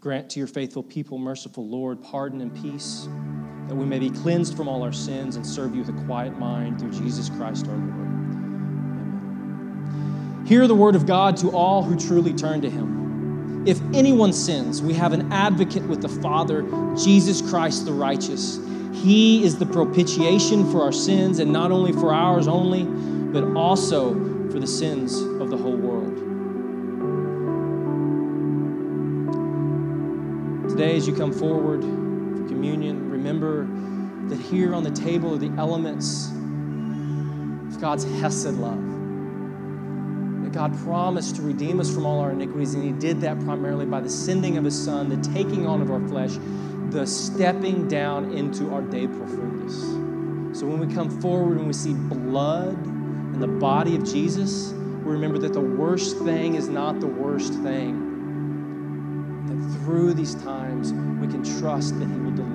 Grant 0.00 0.30
to 0.30 0.38
your 0.38 0.48
faithful 0.48 0.82
people, 0.82 1.18
merciful 1.18 1.68
Lord, 1.68 2.02
pardon 2.02 2.40
and 2.40 2.54
peace, 2.62 3.06
that 3.68 3.74
we 3.74 3.84
may 3.84 3.98
be 3.98 4.08
cleansed 4.08 4.56
from 4.56 4.66
all 4.66 4.82
our 4.82 4.94
sins 4.94 5.36
and 5.36 5.46
serve 5.46 5.74
you 5.74 5.82
with 5.82 5.90
a 5.90 6.04
quiet 6.06 6.38
mind 6.38 6.80
through 6.80 6.92
Jesus 6.92 7.28
Christ 7.28 7.66
our 7.68 7.74
Lord. 7.74 7.90
Amen. 8.70 10.44
Hear 10.46 10.66
the 10.66 10.74
word 10.74 10.94
of 10.94 11.04
God 11.04 11.36
to 11.38 11.50
all 11.50 11.82
who 11.82 11.98
truly 11.98 12.32
turn 12.32 12.62
to 12.62 12.70
him. 12.70 13.66
If 13.66 13.78
anyone 13.92 14.32
sins, 14.32 14.80
we 14.80 14.94
have 14.94 15.12
an 15.12 15.30
advocate 15.30 15.82
with 15.82 16.00
the 16.00 16.08
Father, 16.08 16.62
Jesus 16.96 17.42
Christ 17.42 17.84
the 17.84 17.92
righteous. 17.92 18.58
He 18.94 19.44
is 19.44 19.58
the 19.58 19.66
propitiation 19.66 20.72
for 20.72 20.80
our 20.80 20.92
sins, 20.92 21.40
and 21.40 21.52
not 21.52 21.70
only 21.70 21.92
for 21.92 22.14
ours 22.14 22.48
only, 22.48 22.84
but 22.84 23.44
also 23.54 24.14
for 24.50 24.58
the 24.58 24.66
sins 24.66 25.20
Today, 30.80 30.96
as 30.96 31.06
you 31.06 31.14
come 31.14 31.30
forward 31.30 31.82
for 31.82 32.48
communion, 32.48 33.10
remember 33.10 33.68
that 34.30 34.40
here 34.40 34.74
on 34.74 34.82
the 34.82 34.90
table 34.90 35.34
are 35.34 35.36
the 35.36 35.52
elements 35.58 36.28
of 36.30 37.78
God's 37.78 38.04
Hesed 38.18 38.54
love. 38.54 38.80
That 40.42 40.52
God 40.52 40.74
promised 40.78 41.36
to 41.36 41.42
redeem 41.42 41.80
us 41.80 41.94
from 41.94 42.06
all 42.06 42.18
our 42.20 42.30
iniquities, 42.30 42.72
and 42.72 42.82
He 42.82 42.92
did 42.92 43.20
that 43.20 43.38
primarily 43.40 43.84
by 43.84 44.00
the 44.00 44.08
sending 44.08 44.56
of 44.56 44.64
His 44.64 44.82
Son, 44.82 45.10
the 45.10 45.18
taking 45.34 45.66
on 45.66 45.82
of 45.82 45.90
our 45.90 46.00
flesh, 46.08 46.38
the 46.88 47.06
stepping 47.06 47.86
down 47.86 48.32
into 48.32 48.72
our 48.72 48.80
de 48.80 49.06
profundis. 49.06 50.56
So 50.56 50.66
when 50.66 50.78
we 50.78 50.94
come 50.94 51.10
forward 51.20 51.58
and 51.58 51.66
we 51.66 51.74
see 51.74 51.92
blood 51.92 52.72
in 52.72 53.38
the 53.38 53.48
body 53.48 53.96
of 53.96 54.10
Jesus, 54.10 54.72
we 54.72 55.12
remember 55.12 55.36
that 55.40 55.52
the 55.52 55.60
worst 55.60 56.16
thing 56.20 56.54
is 56.54 56.70
not 56.70 57.00
the 57.00 57.06
worst 57.06 57.52
thing 57.52 58.09
through 59.90 60.14
these 60.14 60.36
times, 60.36 60.92
we 61.20 61.26
can 61.26 61.42
trust 61.42 61.98
that 61.98 62.06
He 62.06 62.14
will 62.20 62.30
deliver. 62.30 62.49